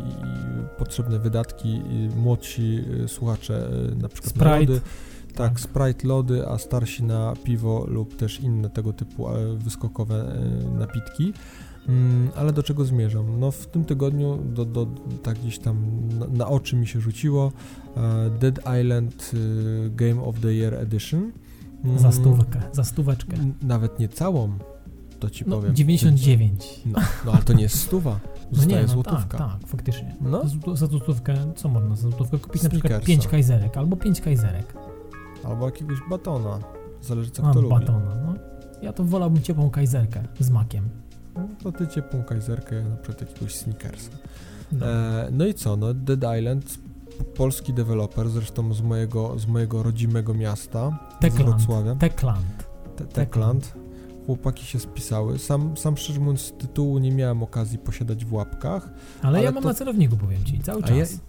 [0.78, 1.68] potrzebne wydatki.
[1.68, 4.72] I młodsi y, słuchacze y, na przykład Sprite.
[4.72, 4.80] lody.
[5.34, 10.78] Tak, Sprite lody, a starsi na piwo lub też inne tego typu e, wyskokowe e,
[10.78, 11.32] napitki.
[11.88, 13.40] Mm, ale do czego zmierzam?
[13.40, 14.86] No w tym tygodniu do, do,
[15.22, 15.76] tak gdzieś tam
[16.18, 17.52] na, na oczy mi się rzuciło
[17.96, 21.32] e, Dead Island e, Game of the Year Edition.
[21.84, 23.36] Mm, Za stówkę, za stóweczkę.
[23.62, 24.48] Nawet nie całą,
[25.20, 25.74] to ci No, powiem.
[25.74, 26.80] 99.
[26.86, 28.20] No, no ale to nie jest stuwa,
[28.52, 29.38] No zostaje nie, no złotówka.
[29.38, 30.16] tak, tak, faktycznie.
[30.20, 30.42] No.
[30.74, 32.62] Za- złotówkę, co można za złotówkę kupić?
[32.62, 33.06] Na przykład Snickersa.
[33.06, 34.74] 5 kajzerek albo 5 kajzerek.
[35.44, 36.58] Albo jakiegoś batona,
[37.02, 37.74] zależy co A, kto lubi.
[37.74, 38.34] batona, no.
[38.82, 40.88] Ja to wolałbym ciepłą kajzerkę z makiem.
[41.36, 44.10] No, to ty ciepłą kajzerkę, na przykład jakiegoś Snickersa.
[44.72, 44.86] No.
[44.86, 46.78] E, no i co, no Dead Island,
[47.36, 51.48] polski deweloper, zresztą z mojego, z mojego rodzimego miasta, z Techland.
[51.50, 52.66] Wrocławia, Techland.
[52.96, 53.74] Te- Techland.
[54.26, 55.38] Chłopaki się spisały.
[55.38, 58.88] Sam, sam szczerze mówiąc tytułu nie miałem okazji posiadać w łapkach,
[59.22, 61.20] Ale, Ale ja mam to- na celowniku, powiem ci, cały A ja- czas.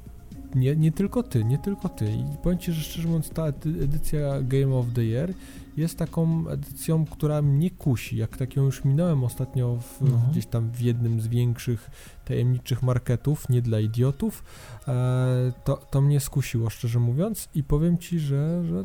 [0.55, 2.05] Nie, nie tylko ty, nie tylko ty.
[2.11, 5.33] I powiem ci, że szczerze mówiąc, ta edy- edycja Game of the Year
[5.77, 8.17] jest taką edycją, która mnie kusi.
[8.17, 10.21] Jak tak ją już minąłem ostatnio w, No.
[10.31, 11.89] gdzieś tam w jednym z większych
[12.25, 14.43] tajemniczych marketów, nie dla idiotów,
[14.87, 17.49] e, to, to mnie skusiło, szczerze mówiąc.
[17.55, 18.83] I powiem ci, że, że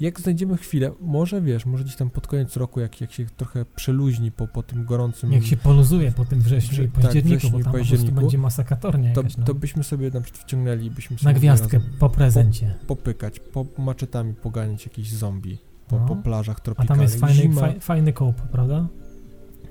[0.00, 3.64] jak znajdziemy chwilę, może wiesz, może gdzieś tam pod koniec roku, jak, jak się trochę
[3.64, 7.58] przeluźni po, po tym gorącym Jak się poluzuje po tym wrześniu i Tak, październiku, wrześniu
[7.58, 9.44] i bo tam po październiku, będzie masakatornie to, jakaś, no.
[9.44, 12.74] to byśmy sobie na przykład wciągnęli, byśmy sobie Na gwiazdkę, po prezencie.
[12.86, 15.58] popykać, po maczetami poganiać jakiś zombie
[15.88, 16.06] po, No.
[16.06, 16.96] po plażach A tropikalnych.
[16.96, 18.86] tam jest fajny, Zima, faj, fajny koop, prawda?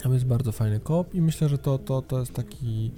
[0.03, 2.91] tam jest bardzo fajny koop i myślę, że to, to, to jest taki,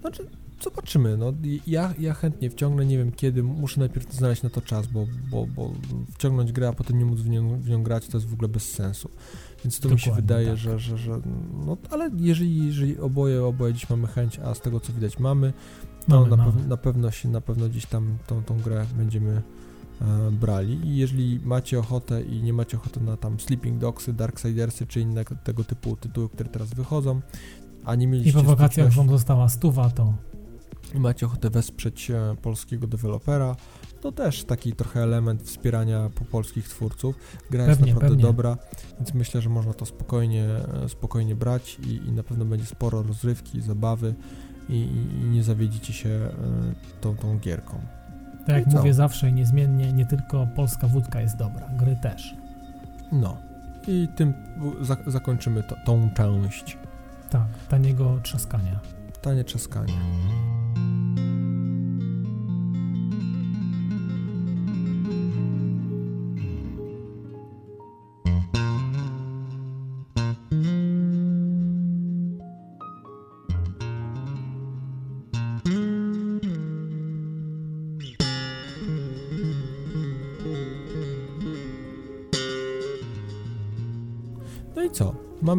[0.00, 0.26] znaczy
[0.62, 1.32] zobaczymy, no
[1.66, 5.46] ja, ja chętnie wciągnę, nie wiem kiedy, muszę najpierw znaleźć na to czas, bo, bo,
[5.46, 5.70] bo
[6.14, 8.48] wciągnąć grę, a potem nie móc w nią, w nią grać, to jest w ogóle
[8.48, 9.10] bez sensu.
[9.64, 10.56] Więc to mi się Dokładnie, wydaje, tak.
[10.56, 11.20] że, że, że,
[11.66, 15.52] no ale jeżeli, jeżeli oboje, oboje dziś mamy chęć, a z tego co widać mamy,
[16.08, 16.52] no Mamy, na, mamy.
[16.52, 19.42] pew- na pewno się, na pewno gdzieś tam tą, tą grę będziemy
[20.32, 25.00] brali i jeżeli macie ochotę i nie macie ochoty na tam Sleeping Dogsy, Darksidersy czy
[25.00, 27.20] inne tego typu tytuły, które teraz wychodzą,
[27.84, 30.14] a nie I mieliście po wakacjach wam została stuwa, to
[30.94, 33.56] i macie ochotę wesprzeć e, polskiego dewelopera,
[34.00, 37.16] to też taki trochę element wspierania po polskich twórców.
[37.50, 38.22] Gra jest Pewnie, naprawdę pewnie.
[38.22, 38.58] dobra,
[38.98, 40.46] więc myślę, że można to spokojnie,
[40.84, 44.14] e, spokojnie brać i, i na pewno będzie sporo rozrywki, zabawy
[44.68, 46.32] i, i, i nie zawiedzicie się e,
[47.00, 47.80] tą, tą gierką.
[48.46, 52.36] Tak jak mówię zawsze i niezmiennie, nie tylko polska wódka jest dobra, gry też.
[53.12, 53.36] No
[53.86, 54.34] i tym
[55.06, 56.78] zakończymy to, tą część.
[57.30, 58.80] Tak, taniego trzaskania.
[59.22, 59.92] Tanie trzaskanie.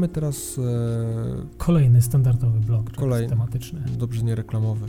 [0.02, 0.62] Mamy teraz e,
[1.58, 3.30] Kolejny standardowy blok Kolejny.
[3.30, 3.82] tematyczny.
[3.97, 4.88] dobrze nie reklamowy.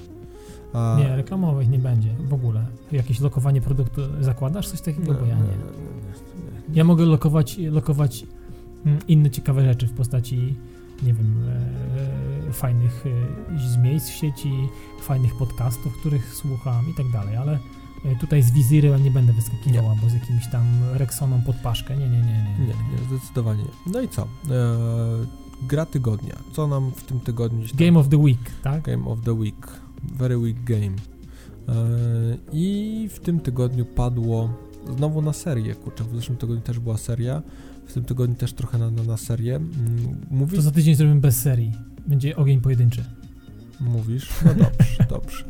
[0.72, 2.66] A, Nie, reklamowych nie będzie w ogóle.
[2.92, 4.68] Jakieś lokowanie produktu zakładasz?
[4.68, 5.14] Coś takiego?
[5.14, 5.42] Bo ja nie.
[6.74, 8.26] Ja mogę lokować, lokować
[8.86, 10.54] mm, inne ciekawe rzeczy w postaci,
[11.02, 11.36] nie wiem,
[12.48, 14.52] e, fajnych e, z miejsc w sieci,
[15.02, 17.58] fajnych podcastów, których słucham i tak dalej, ale e,
[18.20, 21.96] tutaj z wizyry ja nie będę wyskakiwał albo z jakimś tam Rexoną pod paszkę.
[21.96, 22.56] Nie, nie, nie, nie.
[22.58, 23.92] Nie, nie, zdecydowanie nie.
[23.92, 24.22] No i co?
[24.22, 24.26] E,
[25.62, 26.34] gra tygodnia.
[26.52, 27.76] Co nam w tym tygodniu tam...
[27.76, 28.82] Game of the Week, tak?
[28.82, 29.68] Game of the Week.
[30.02, 30.96] Very Week Game.
[31.68, 31.74] E,
[32.52, 34.50] I w tym tygodniu padło
[34.96, 37.42] znowu na serię, kurczę, w zeszłym tygodniu też była seria,
[37.86, 39.56] w tym tygodniu też trochę na, na, na serię.
[39.56, 39.70] Mm,
[40.30, 41.72] Mówi, To za tydzień zrobimy bez serii.
[42.06, 43.04] Będzie ogień pojedynczy.
[43.80, 44.30] Mówisz?
[44.44, 45.44] No dobrze, dobrze.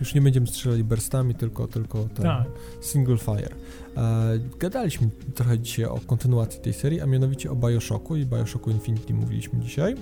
[0.00, 2.46] Już nie będziemy strzelali burstami, tylko, tylko ten Tak.
[2.80, 3.48] single fire.
[3.96, 9.14] E, gadaliśmy trochę dzisiaj o kontynuacji tej serii, a mianowicie o Bioshocku i Bioshocku Infinity
[9.14, 9.94] mówiliśmy dzisiaj.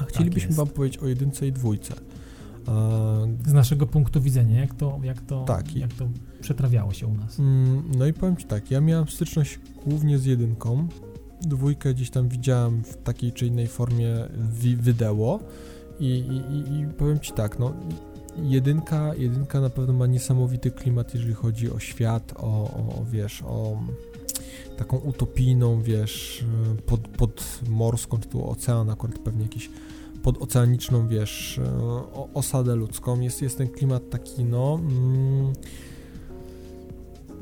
[0.00, 0.56] A chcielibyśmy jest.
[0.58, 1.94] wam powiedzieć o jedynce i dwójce.
[1.94, 6.08] E, Z naszego punktu widzenia, jak to, jak to, Tak, jak to
[6.40, 7.38] przetrawiało się u nas.
[7.38, 10.88] Mm, No i powiem Ci tak, ja miałem styczność głównie z jedynką.
[11.42, 14.14] Dwójkę gdzieś tam widziałem w takiej czy innej formie
[14.52, 15.40] wi- wideo
[16.00, 17.74] i, i, i, i powiem Ci tak, no
[18.42, 23.42] jedynka, jedynka na pewno ma niesamowity klimat, jeżeli chodzi o świat, o, o, o wiesz,
[23.42, 23.78] o
[24.76, 26.44] taką utopijną, wiesz,
[26.86, 29.70] pod, podmorską, czy tu ocean, akurat pewnie jakiś
[30.22, 31.60] podoceaniczną, wiesz,
[32.34, 33.20] osadę ludzką.
[33.20, 34.80] Jest, jest ten klimat taki, no...
[34.82, 35.52] Mm,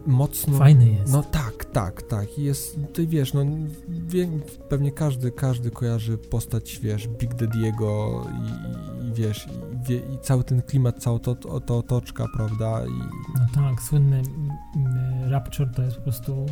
[0.06, 0.58] mocno...
[0.58, 1.12] Fajny jest.
[1.12, 2.38] No tak, tak, tak.
[2.38, 3.44] Jest, ty wiesz, no
[3.88, 4.28] wie,
[4.68, 10.44] pewnie każdy, każdy kojarzy postać, wiesz, Big Daddy'ego i, i wiesz, i, wie, i, cały
[10.44, 12.86] ten klimat, cała to, to, to otoczka, prawda?
[12.86, 12.98] I...
[13.34, 14.22] No tak, słynny
[15.28, 16.46] Rapture to jest po prostu...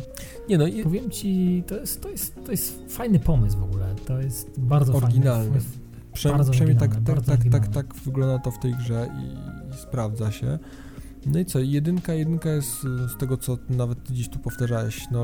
[0.49, 0.83] Nie no, i...
[0.83, 4.93] Powiem ci, to jest, to, jest, to jest fajny pomysł w ogóle, to jest bardzo
[4.93, 5.59] Oryginalny.
[5.59, 5.81] fajny.
[6.13, 9.23] Przynajmniej, przynajmniej tak, tak, tak, tak, tak wygląda to w tej grze i,
[9.73, 10.59] i sprawdza się.
[11.25, 15.23] No i co, jedynka, jedynka jest z tego, co nawet ty gdzieś tu powtarzałeś, no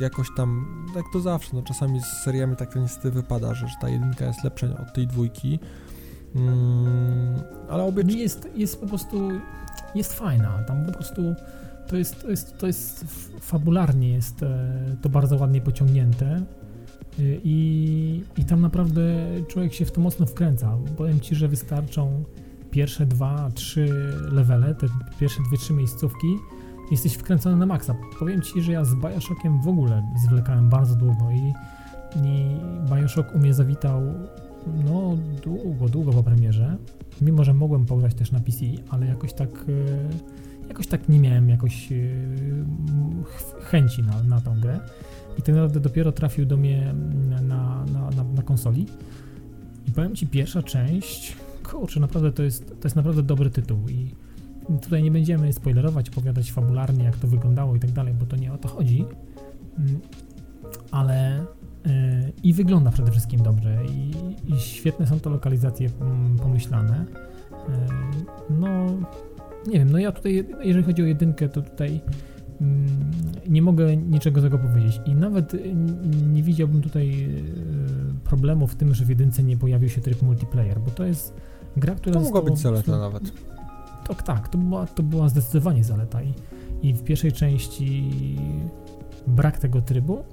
[0.00, 0.66] jakoś tam,
[0.96, 4.44] jak to zawsze, no czasami z seriami tak to niestety wypada, że ta jedynka jest
[4.44, 5.58] lepsza od tej dwójki,
[6.38, 7.34] mm,
[7.68, 8.02] ale obie...
[8.02, 9.30] Jest, jest po prostu,
[9.94, 11.22] jest fajna, tam po prostu
[11.86, 13.04] to jest, to jest, to jest
[13.40, 16.42] fabularnie jest e, to bardzo ładnie pociągnięte e,
[17.44, 19.02] i, i tam naprawdę
[19.48, 20.78] człowiek się w to mocno wkręca.
[20.96, 22.24] Powiem Ci, że wystarczą
[22.70, 24.86] pierwsze dwa, trzy levele, te
[25.20, 26.36] pierwsze dwie, trzy miejscówki,
[26.90, 27.94] jesteś wkręcony na maksa.
[28.18, 31.54] Powiem Ci, że ja z Bioshockiem w ogóle zwlekałem bardzo długo i,
[32.16, 32.56] i
[32.94, 34.02] Bioshock u mnie zawitał
[34.84, 36.76] no długo, długo po premierze,
[37.20, 38.58] mimo że mogłem pograć też na PC,
[38.88, 41.96] ale jakoś tak e, jakoś tak nie miałem jakoś e,
[43.62, 44.80] chęci na, na tą grę.
[45.38, 46.94] I tak naprawdę dopiero trafił do mnie
[47.30, 47.84] na, na,
[48.16, 48.86] na, na konsoli.
[49.88, 51.36] I powiem Ci, pierwsza część
[51.70, 53.88] kurczę, naprawdę to jest, to jest naprawdę dobry tytuł.
[53.88, 54.14] I
[54.82, 58.52] tutaj nie będziemy spoilerować, opowiadać fabularnie, jak to wyglądało i tak dalej, bo to nie
[58.52, 59.04] o to chodzi,
[59.78, 60.00] mm,
[60.90, 61.44] ale
[62.46, 64.10] i wygląda przede wszystkim dobrze i,
[64.52, 67.04] i świetne są to lokalizacje mm, pomyślane.
[67.52, 67.74] Yy,
[68.50, 68.86] no,
[69.66, 72.00] nie wiem, no ja tutaj, jeżeli chodzi o jedynkę, to tutaj
[72.60, 72.86] mm,
[73.48, 75.56] nie mogę niczego złego powiedzieć i nawet
[76.32, 80.80] nie widziałbym tutaj y, problemu w tym, że w jedynce nie pojawił się tryb multiplayer,
[80.80, 81.34] bo to jest
[81.76, 83.22] Gra, która to mogła być zaleta nawet.
[84.08, 86.34] Tak, tak, to była, to była zdecydowanie zaleta i,
[86.82, 88.10] i w pierwszej części
[89.26, 90.24] brak tego trybu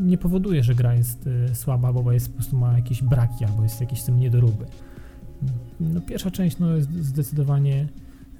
[0.00, 3.62] nie powoduje, że gra jest y, słaba, bo jest po prostu ma jakieś braki albo
[3.62, 4.66] jest jakieś tym niedoróby.
[5.80, 7.88] No, pierwsza część no, jest zdecydowanie,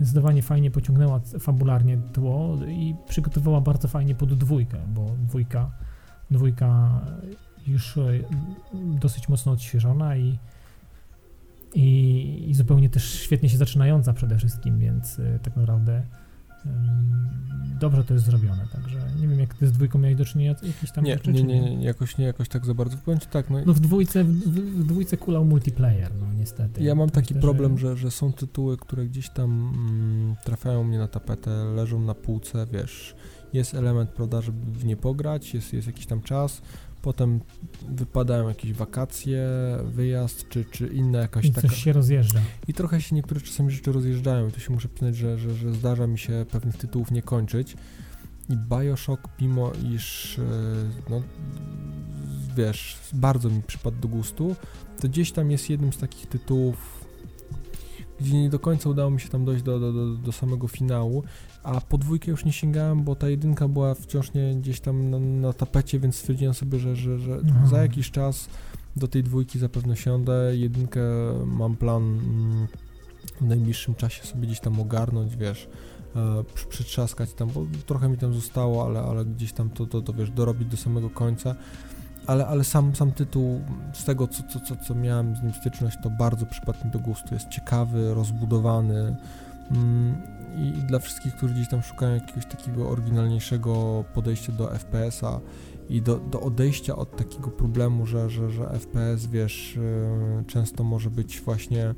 [0.00, 5.70] zdecydowanie fajnie pociągnęła fabularnie tło i przygotowała bardzo fajnie pod dwójkę, bo dwójka,
[6.30, 7.00] dwójka
[7.66, 8.24] już y,
[8.74, 10.38] dosyć mocno odświeżona i
[11.74, 16.02] i, i zupełnie też świetnie się zaczynająca przede wszystkim, więc y, tak naprawdę
[17.80, 20.92] dobrze to jest zrobione, także nie wiem, jak ty z dwójką miałeś do czynienia jakieś
[20.92, 22.96] tam nie, rzeczy, nie, nie, nie, jakoś nie, jakoś tak za bardzo.
[22.96, 24.28] Powiem ci tak, no, no w dwójce, w,
[24.80, 26.82] w dwójce kulał multiplayer, no niestety.
[26.82, 27.96] Ja mam taki problem, że...
[27.96, 33.14] że, są tytuły, które gdzieś tam mm, trafiają mnie na tapetę, leżą na półce, wiesz,
[33.52, 36.62] jest element, prawda, żeby w nie pograć, jest, jest jakiś tam czas,
[37.06, 37.40] potem
[37.88, 39.46] wypadają jakieś wakacje,
[39.84, 41.68] wyjazd, czy, czy inne jakaś I taka...
[41.68, 42.40] coś się rozjeżdża.
[42.68, 45.74] I trochę się niektóre czasami rzeczy rozjeżdżają i to się muszę przyznać, że, że, że
[45.74, 47.76] zdarza mi się pewnych tytułów nie kończyć.
[48.48, 50.42] I Bioshock, mimo iż, e,
[51.10, 51.22] no,
[52.56, 54.56] wiesz, bardzo mi przypadł do gustu,
[55.00, 57.04] to gdzieś tam jest jednym z takich tytułów,
[58.20, 61.24] gdzie nie do końca udało mi się tam dojść do, do, do, do samego finału
[61.66, 65.18] a po dwójkę już nie sięgałem, bo ta jedynka była wciąż nie gdzieś tam na,
[65.18, 67.40] na tapecie, więc stwierdziłem sobie, że, że, że
[67.70, 68.48] za jakiś czas
[68.96, 70.56] do tej dwójki zapewne siądę.
[70.56, 71.00] Jedynkę
[71.46, 72.66] mam plan mm,
[73.40, 75.68] w najbliższym czasie sobie gdzieś tam ogarnąć, wiesz,
[76.16, 80.12] e, przytrzaskać tam, bo trochę mi tam zostało, ale, ale gdzieś tam to, to, to
[80.12, 81.54] wiesz, dorobić do samego końca.
[82.26, 83.60] Ale, ale sam, sam tytuł,
[83.92, 86.98] z tego co, co, co, co miałem z nim styczność, to bardzo przypadł mi do
[86.98, 87.34] gustu.
[87.34, 89.16] Jest ciekawy, rozbudowany.
[89.70, 95.40] Mm, i dla wszystkich, którzy gdzieś tam szukają jakiegoś takiego oryginalniejszego podejścia do FPS-a
[95.88, 99.78] i do, do odejścia od takiego problemu, że, że, że FPS, wiesz,
[100.38, 101.94] yy, często może być właśnie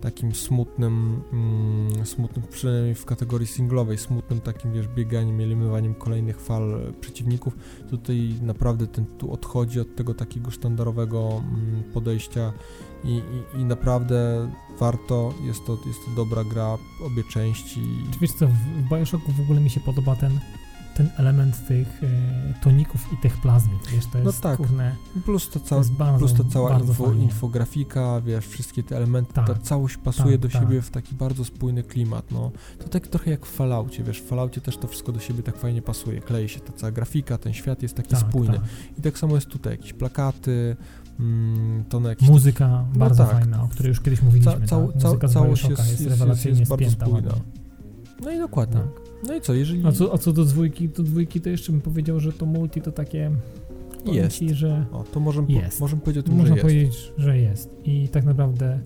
[0.00, 6.92] takim smutnym, mm, smutnym, przynajmniej w kategorii singlowej, smutnym takim, wiesz, bieganiem, eliminowaniem kolejnych fal
[7.00, 7.56] przeciwników.
[7.90, 12.52] Tutaj naprawdę ten tu odchodzi od tego takiego sztandarowego mm, podejścia
[13.04, 13.22] i,
[13.56, 17.80] i, i, naprawdę warto, jest to, jest to dobra gra, obie części.
[18.20, 20.40] Wiesz co, w Bioshocku w ogóle mi się podoba ten
[20.94, 22.08] ten element tych e,
[22.62, 24.56] toników i tych plazmid, wiesz, to no jest, no tak.
[24.56, 29.46] Kurne, plus to, cała, bardzo, plus to cała info, infografika, wiesz, wszystkie te elementy, tak,
[29.46, 30.86] ta całość pasuje tak, do siebie tak.
[30.86, 32.50] w taki bardzo spójny klimat, no.
[32.78, 35.56] To tak trochę jak w Falloutie, wiesz, w Falloutie też to wszystko do siebie tak
[35.56, 38.54] fajnie pasuje, klei się ta cała grafika, ten świat jest taki tak, spójny.
[38.54, 38.68] Tak.
[38.98, 40.76] I tak samo jest tutaj, jakieś plakaty,
[41.20, 42.28] mm, to na jakieś...
[42.28, 43.32] Muzyka no bardzo tak.
[43.32, 46.90] fajna, o której już kiedyś mówiliśmy, Ca, cał, Muzyka całość jest, jest, jest, jest bardzo
[46.90, 47.32] spójna.
[48.20, 48.80] No i dokładnie.
[48.80, 49.11] Tak.
[49.26, 49.86] No i co, jeżeli...
[49.86, 52.80] A co, a co do dwójki, do dwójki to jeszcze bym powiedział, że to multi
[52.82, 53.30] to takie
[54.04, 54.36] Jest.
[54.38, 55.80] Ci, że O, to możemy, po, Jest.
[55.80, 56.62] możemy powiedzieć o tym, można że jest.
[56.62, 57.70] powiedzieć, że jest.
[57.84, 58.80] I tak naprawdę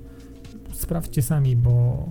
[0.73, 2.07] sprawdźcie sami, bo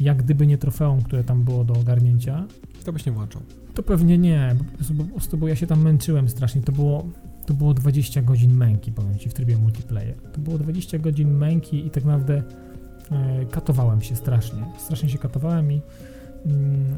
[0.00, 2.46] jak gdyby nie trofeum, które tam było do ogarnięcia,
[2.84, 3.42] To byś nie włączał.
[3.74, 6.62] to pewnie nie, po prostu, po prostu bo ja się tam męczyłem strasznie.
[6.62, 7.06] To było,
[7.46, 10.14] to było 20 godzin męki, powiem Ci, w trybie multiplayer.
[10.32, 12.42] To było 20 godzin męki i tak naprawdę
[13.12, 14.64] e, katowałem się strasznie.
[14.78, 15.80] Strasznie się katowałem i,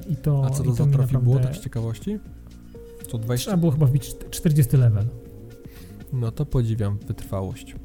[0.09, 2.18] i to A co i to za trafi było, naprawdę- tak z ciekawości?
[3.11, 3.44] Co 20?
[3.51, 5.05] Trzeba było chyba wbić czt- 40 level.
[6.12, 7.76] No to podziwiam wytrwałość.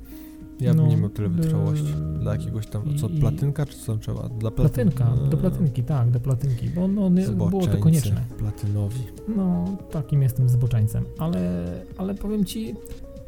[0.59, 1.85] Ja bym No, nie miał tyle wytrwałości.
[1.85, 4.29] yy, Dla jakiegoś tam, i- co, platynka czy co trzeba?
[4.29, 8.25] Dla platyn- Platynka, do Eee, platynki, tak, do platynki, bo no, nie, było to konieczne.
[8.37, 8.99] Platynowi.
[9.35, 11.63] No, takim jestem zboczeńcem, ale,
[11.97, 12.75] ale powiem ci,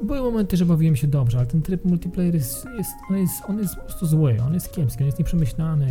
[0.04, 3.58] były momenty, że bawiłem się dobrze, ale ten tryb multiplayer jest, jest, on jest, on
[3.60, 5.86] jest po prostu zły, on jest kiepski, on jest nieprzemyślany,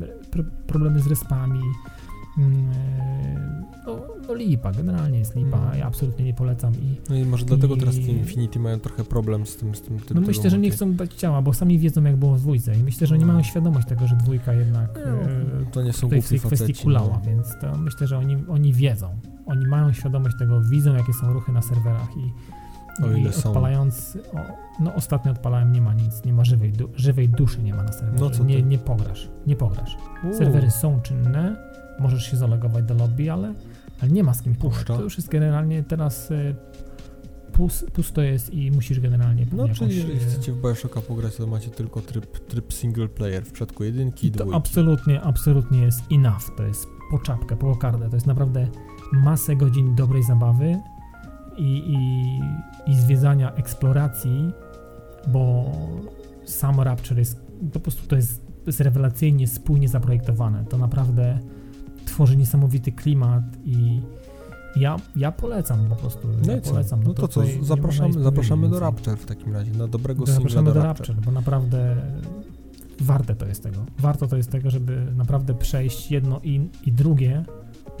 [0.00, 1.60] e, pro, problemy z respami,
[2.38, 5.78] mm, e, no, no lipa, generalnie jest lipa, Mm.
[5.78, 9.04] ja absolutnie nie polecam i No i może dlatego teraz I- te Infinity mają trochę
[9.04, 11.78] problem z tym, z tym, tym no myślę, że nie chcą dać ciała, bo sami
[11.78, 13.32] wiedzą jak było w dwójce i myślę, że nie No.
[13.32, 16.82] mają świadomość tego, że dwójka jednak No, e, to nie są w tej kwestii faceci.
[16.84, 17.30] kulała, No.
[17.30, 19.08] więc to myślę, że oni, oni wiedzą.
[19.46, 22.32] Oni mają świadomość tego, widzą jakie są ruchy na serwerach i,
[23.04, 23.48] O ile są.
[23.48, 24.38] odpalając, o,
[24.80, 27.92] no ostatnio odpalałem, nie ma nic, nie ma żywej, du, żywej duszy nie ma na
[27.92, 28.24] serwerze.
[28.24, 28.44] No co ty?
[28.44, 29.96] nie, nie pograsz, nie pograsz.
[30.24, 31.56] Uuu, Serwery są czynne,
[32.00, 33.54] możesz się zalogować do lobby, ale,
[34.02, 34.78] ale nie ma z kim pograć.
[34.78, 34.96] Puszcza.
[34.96, 36.54] To już jest generalnie teraz y,
[37.52, 41.36] pus, pusto jest i musisz generalnie No, jakąś, czyli jeżeli y, chcecie w Bioshocka pograć,
[41.36, 44.56] to macie tylko tryb, tryb single player w przypadku jedynki i To dwójki.
[44.56, 46.56] absolutnie, absolutnie jest enough.
[46.56, 48.08] To jest po czapkę, po kokardę.
[48.10, 48.68] To jest naprawdę
[49.12, 50.78] masę godzin dobrej zabawy
[51.60, 52.40] i, i,
[52.90, 54.52] i zwiedzania eksploracji,
[55.28, 55.72] bo
[56.44, 57.40] sam Rapture jest
[57.72, 60.64] po prostu to jest, to jest rewelacyjnie spójnie zaprojektowane.
[60.64, 61.38] To naprawdę
[62.04, 64.00] tworzy niesamowity klimat i
[64.76, 66.28] ja, ja polecam po prostu.
[66.46, 66.70] No ja co?
[66.70, 67.02] polecam.
[67.02, 68.80] No to co, tutaj nie można zapraszamy, zapraszamy do.
[68.80, 71.08] Rapture w takim razie, na dobrego singla Zapraszamy do do Rapture.
[71.08, 71.96] Rapture, bo naprawdę
[73.00, 73.86] warte to jest tego.
[73.98, 77.44] Warto to jest tego, żeby naprawdę przejść jedno i, i drugie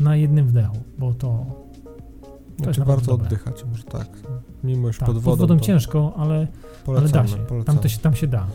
[0.00, 1.46] na jednym wdechu, bo to
[2.64, 3.26] Znaczy naprawdę warto dobre.
[3.26, 4.08] oddychać, może tak.
[4.64, 6.48] Mimo już tak, pod wodą, to ciężko, ale, ale
[6.84, 7.64] polecamy, da się.
[7.64, 7.98] Tam, to się.
[7.98, 8.46] tam się da.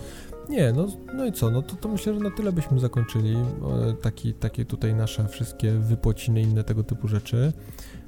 [0.50, 3.94] Nie, no, no i co, no to, to myślę, że na tyle byśmy zakończyli e,
[4.02, 7.54] taki, takie tutaj nasze wszystkie wypociny, inne tego typu rzeczy.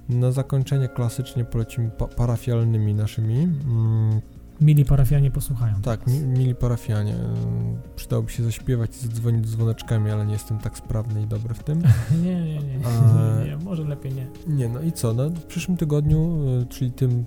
[0.10, 3.44] Na zakończenie klasycznie polecimy pa parafialnymi naszymi.
[3.44, 4.22] Mm,
[4.62, 5.82] Mili parafianie posłuchają.
[5.82, 7.14] tak, mi, mili parafianie.
[7.14, 11.64] e, Przydałoby się zaśpiewać i zadzwonić dzwoneczkami, ale nie jestem tak sprawny i dobry w
[11.64, 11.82] tym.
[12.24, 14.28] nie, nie, nie, A- nie, nie, może lepiej nie.
[14.48, 17.26] Nie, no i co, no w przyszłym tygodniu, e, czyli tym,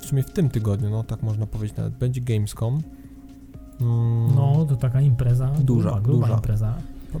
[0.00, 2.82] w sumie w tym tygodniu, no tak można powiedzieć nawet, będzie Gamescom.
[3.80, 6.36] Mm, No, to taka impreza, Duża, gruba, gruba duża.
[6.36, 6.74] impreza.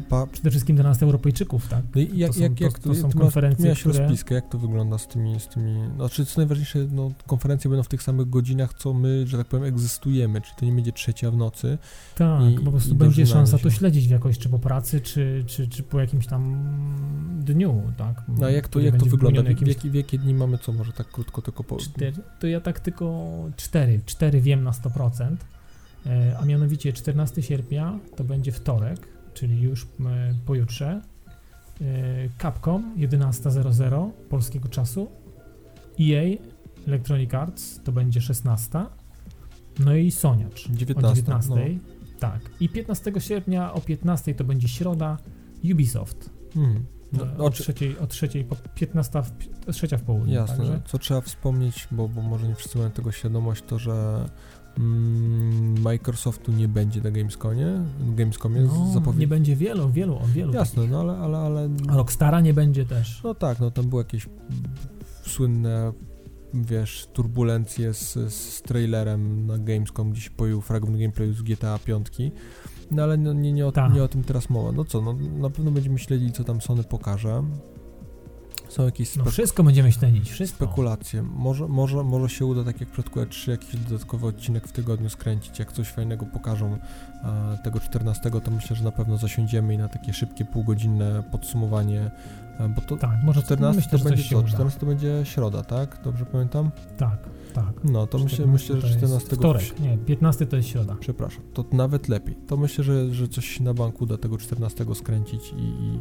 [0.08, 1.82] Pa, Przede wszystkim dla nas Europejczyków, tak?
[1.94, 3.98] No i jak, To są- jak, to- jak to są ty masz- konferencje, miałeś które-
[3.98, 7.88] rozpiskę, jak to wygląda z tymi, z tymi, znaczy co najważniejsze, no konferencje będą w
[7.88, 11.36] tych samych godzinach, co my, że tak powiem, egzystujemy, czyli to nie będzie trzecia w
[11.36, 11.78] nocy.
[12.14, 13.62] Tak, I- po prostu będzie szansa się.
[13.62, 16.66] to śledzić w jakoś, czy po pracy, czy, czy, czy po jakimś tam
[17.44, 18.22] dniu, tak?
[18.28, 20.92] No a jak to, jak to wygląda, w, jakimś w jakie dni mamy, co może
[20.92, 21.76] tak krótko tylko po...
[21.76, 23.26] Cztery, to ja tak tylko
[23.56, 25.36] cztery, cztery wiem na 100%,
[26.06, 29.86] e, a mianowicie 14 sierpnia to będzie wtorek, czyli już e,
[30.46, 31.00] pojutrze.
[31.80, 31.84] E,
[32.42, 35.08] Capcom 11.00 polskiego czasu.
[36.00, 36.36] EA
[36.86, 38.84] Electronic Arts to będzie 16.
[39.78, 41.50] No i Soniacz 19, o 19.
[41.50, 41.56] no.
[42.20, 42.40] Tak.
[42.60, 45.16] I 15 sierpnia o 15 to będzie środa
[45.72, 46.30] Ubisoft.
[46.54, 46.84] Hmm.
[47.12, 50.34] No, No, o, trzeciej, od trzeciej po 15 w, trzecia w południe.
[50.34, 50.80] jasne, Także.
[50.86, 54.24] co trzeba wspomnieć, bo, bo może nie wszyscy mają tego świadomość, to że
[55.82, 57.66] Microsoftu nie będzie na Gamescomie,
[58.00, 59.20] Gamescomie No, zapowiedź...
[59.20, 60.52] nie będzie wielu, wielu, o wielu.
[60.52, 61.94] Jasne, no ale, ale, ale takich.
[61.94, 63.20] Rockstara nie będzie też.
[63.24, 64.28] No tak, no tam były jakieś
[65.22, 65.92] słynne,
[66.54, 72.06] wiesz, turbulencje z, z trailerem na Gamescom, gdzie się pojawił fragment gameplayu z GTA 5.
[72.90, 73.94] No ale no, nie, nie, o, Tak.
[73.94, 74.72] nie o tym teraz mowa.
[74.72, 77.42] No co, no na pewno będziemy śledzili, co tam Sony pokaże.
[78.76, 80.64] Są jakieś No spe- wszystko będziemy śledzić, wszystko.
[80.66, 81.22] spekulacje.
[81.22, 85.10] Może, może, może się uda, tak jak w przypadku E3, jakiś dodatkowy odcinek w tygodniu
[85.10, 85.58] skręcić.
[85.58, 86.78] Jak coś fajnego pokażą
[87.24, 92.10] e, tego 14, to myślę, że na pewno zasiądziemy i na takie szybkie, półgodzinne podsumowanie.
[92.58, 94.38] E, bo to Tak, może 14 myślę, to będzie co?
[94.38, 94.48] uda.
[94.48, 96.00] 14 to będzie środa, tak?
[96.04, 96.70] Dobrze pamiętam?
[96.98, 97.18] Tak,
[97.54, 97.72] tak.
[97.84, 99.36] No, to myślę, 14 myślę, że to jest 14.
[99.36, 100.96] Wtorek, nie, 15 to jest środa.
[101.00, 102.34] Przepraszam, to nawet lepiej.
[102.46, 106.00] To myślę, że, że coś na banku da tego 14 skręcić i, i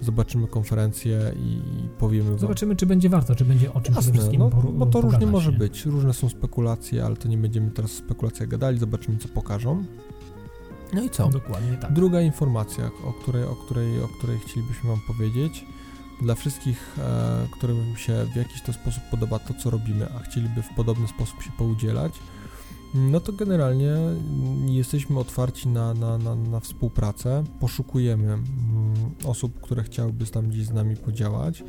[0.00, 1.62] zobaczymy konferencję i,
[1.98, 2.38] powiemy wam.
[2.38, 5.52] Zobaczymy, czy będzie warto, czy będzie o czym Jasne, wszystkim no, bo to różnie może
[5.52, 5.58] nie?
[5.58, 5.86] być.
[5.86, 8.78] Różne są spekulacje, ale to nie będziemy teraz o spekulacjach gadali.
[8.78, 9.84] Zobaczymy, co pokażą.
[10.92, 11.28] No i co?
[11.28, 11.92] Dokładnie tak.
[11.92, 15.64] Druga informacja, o której, o której, o której chcielibyśmy Wam powiedzieć,
[16.22, 20.62] Dla wszystkich, e, którym się w jakiś to sposób podoba to, co robimy, a chcieliby
[20.62, 22.12] w podobny sposób się poudzielać,
[22.94, 23.96] no to generalnie
[24.66, 28.44] jesteśmy otwarci na, na, na, na współpracę, poszukujemy mm,
[29.24, 31.64] osób, które chciałyby tam gdzieś z nami podziałać.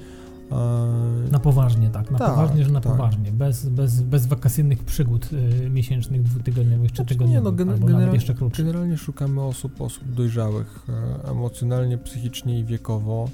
[1.31, 2.91] Na poważnie, tak, na tak, poważnie, że na tak.
[2.91, 5.29] poważnie, bez, bez, bez wakacyjnych przygód
[5.65, 8.65] y, miesięcznych, dwutygodniowych czy Znaczy, tygodniowych, nie, no, generalnie- jeszcze krótszych.
[8.65, 13.29] Generalnie szukamy osób, osób dojrzałych, e, emocjonalnie, psychicznie i wiekowo.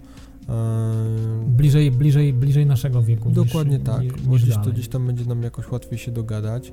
[0.50, 0.54] E,
[1.48, 3.30] Bliżej, bliżej, bliżej naszego wieku.
[3.32, 6.12] Dokładnie niż, tak, niż, bo niż gdzieś to gdzieś tam będzie nam jakoś łatwiej się
[6.12, 6.72] dogadać.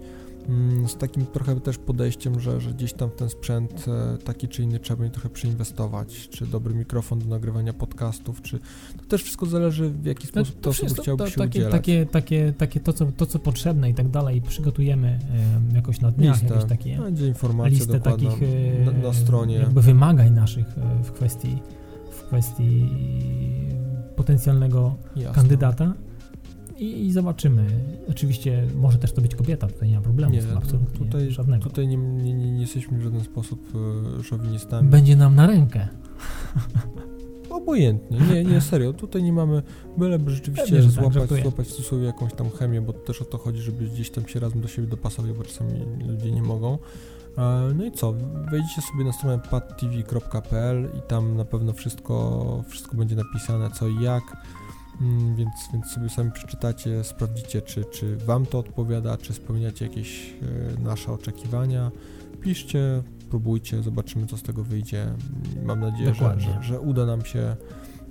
[0.48, 4.48] Mm, Z takim trochę też podejściem, że, że gdzieś tam w ten sprzęt e, taki
[4.48, 8.58] czy inny trzeba będzie trochę przeinwestować, czy dobry mikrofon do nagrywania podcastów, czy
[8.98, 11.72] to też wszystko zależy w jaki sposób wszystko chciałyby to- się takie, udzielać.
[11.72, 16.10] takie, takie, takie to, co, to, co potrzebne i tak dalej, przygotujemy em, jakoś na
[16.10, 16.54] dniach, Listę.
[16.54, 18.30] jakieś takie Będzie informacja listę takich
[18.84, 19.54] na, na stronie.
[19.56, 21.58] jakby wymagań naszych e, w kwestii,
[22.10, 22.88] w kwestii
[24.16, 25.34] potencjalnego Jasne.
[25.34, 25.92] kandydata
[26.78, 27.66] i, i zobaczymy.
[28.10, 31.64] Oczywiście może też to być kobieta, tutaj nie ma problemu Nie, absolutnie tutaj, żadnego.
[31.64, 33.72] tutaj nie, nie, nie, jesteśmy w żaden sposób
[34.20, 34.88] e, szowinistami.
[34.88, 35.88] Będzie nam na rękę.
[37.50, 39.62] Obojętnie, nie, nie, serio, tutaj nie mamy,
[39.98, 41.42] byleby rzeczywiście Pewnie, tak, złapać, żartuję.
[41.42, 44.40] złapać w cudzysłowie jakąś tam chemię, bo też o to chodzi, żeby gdzieś tam się
[44.40, 45.72] razem do siebie dopasować, bo czasami
[46.08, 46.78] ludzie nie mogą.
[47.38, 48.14] E, No i co,
[48.50, 54.02] wejdziecie sobie na stronę padtv.pl i tam na pewno wszystko, wszystko będzie napisane, co i
[54.02, 54.22] jak,
[55.36, 60.34] więc, więc sobie sami przeczytacie, sprawdzicie, czy, czy Wam to odpowiada, czy spełniacie jakieś
[60.76, 61.90] e, nasze oczekiwania.
[62.40, 65.06] Piszcie, próbujcie, zobaczymy, co z tego wyjdzie.
[65.62, 67.56] Mam nadzieję, że, że, że uda nam się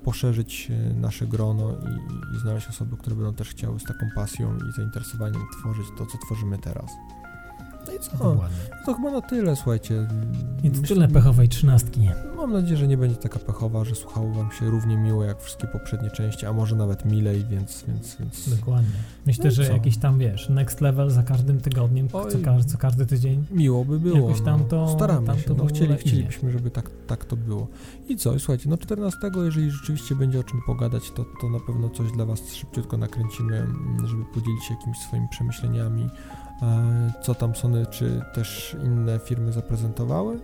[0.04, 4.58] poszerzyć e, nasze grono i, i znaleźć osoby, które będą też chciały z taką pasją
[4.58, 6.92] i zainteresowaniem tworzyć to, co tworzymy teraz.
[7.94, 8.12] No i co?
[8.18, 8.58] Dokładnie.
[8.86, 10.08] To chyba na tyle, słuchajcie.
[10.64, 12.10] I to tyle pechowej trzynastki.
[12.38, 15.68] Mam nadzieję, że nie będzie taka pechowa, że słuchało Wam się równie miło jak wszystkie
[15.68, 17.84] poprzednie części, a może nawet milej, więc...
[17.88, 18.56] więc, więc...
[18.60, 18.96] Dokładnie.
[19.26, 19.74] Myślę, No że co?
[19.74, 22.42] jakiś tam, wiesz, next level za każdym tygodniem, co, Oj.
[22.46, 23.46] każdy, co każdy tydzień.
[23.52, 24.18] Miło by było.
[24.30, 24.66] Jakoś tam no.
[24.66, 25.44] to- Staramy tam się.
[25.44, 27.68] to no, chcieli, chcielibyśmy, żeby tak, tak to było.
[28.10, 28.36] I co?
[28.36, 32.12] I Słuchajcie, no 14, jeżeli rzeczywiście będzie o czym pogadać, to, to na pewno coś
[32.12, 36.10] dla Was szybciutko nakręcimy, mm, żeby podzielić się jakimiś swoimi przemyśleniami,
[37.22, 40.40] co tam Sony czy też inne firmy zaprezentowały.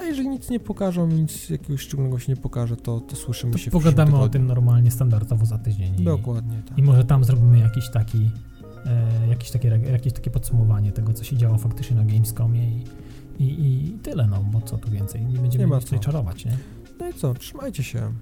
[0.00, 3.58] A jeżeli nic nie pokażą, nic jakiegoś szczególnego się nie pokaże, to, to słyszymy To
[3.58, 5.94] się w pogadamy o tym normalnie, standardowo za tydzień.
[6.04, 6.78] Dokładnie, tak.
[6.78, 8.30] I może tam zrobimy jakiś taki,
[8.86, 12.84] e, jakieś, takie, jakieś takie podsumowanie tego, co się działo faktycznie na Gamescomie i,
[13.38, 16.56] i, i tyle, no, bo co tu więcej, nie będziemy Nie tutaj czarować, nie?
[17.00, 17.34] No i co?
[17.34, 18.12] Trzymajcie się.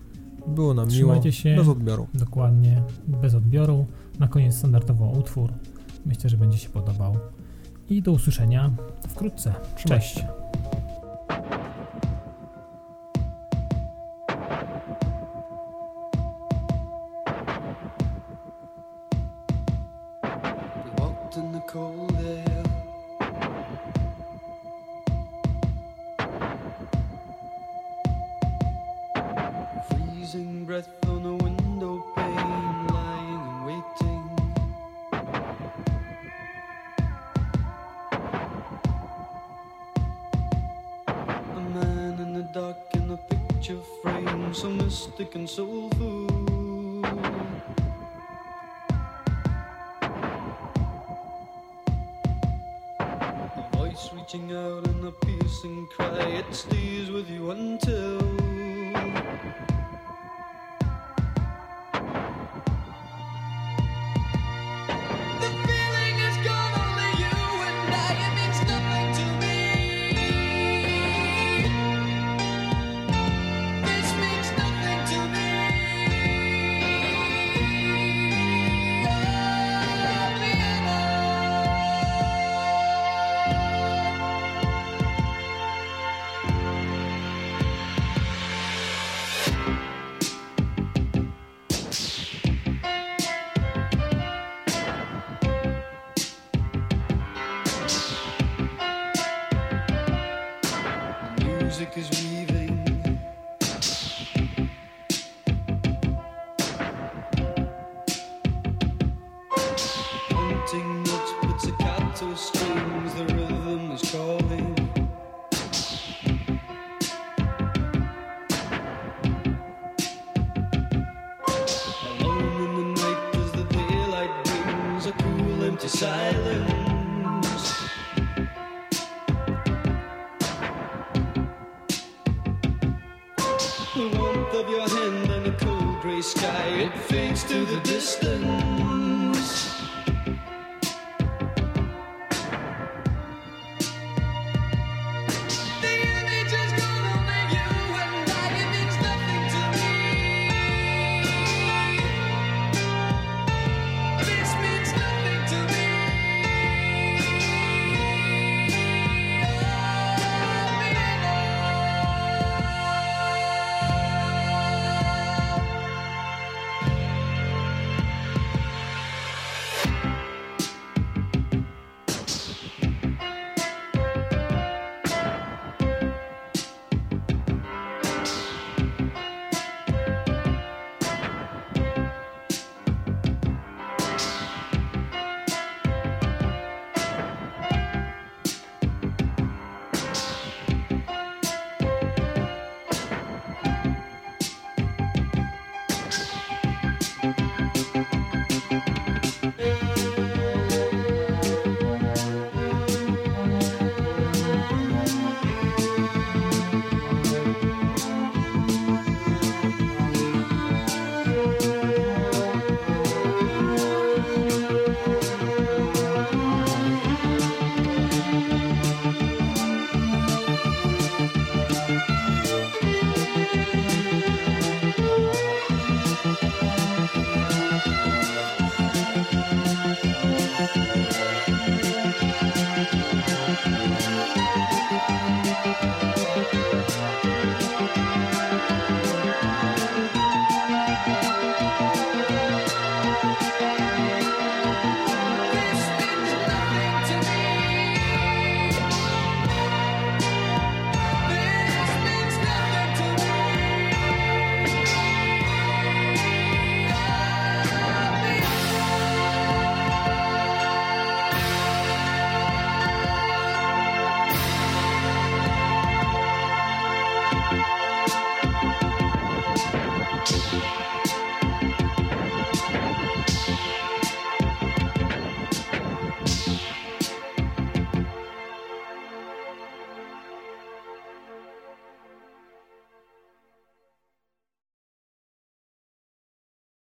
[0.46, 1.32] Było nam Trzymajcie miło.
[1.32, 1.56] się.
[1.56, 2.06] Bez odbioru.
[2.14, 3.86] Dokładnie, bez odbioru.
[4.18, 5.52] Na koniec standardowo utwór.
[6.08, 7.16] Myślę, że będzie się podobał.
[7.88, 8.70] I do usłyszenia
[9.08, 9.54] wkrótce.
[9.76, 10.14] Trzymajcie Cześć.
[10.14, 10.28] się.
[20.84, 21.52] We walked in
[45.18, 46.26] mystic and soulful.
[53.00, 58.37] A voice reaching out in a piercing cry, it stays with you until.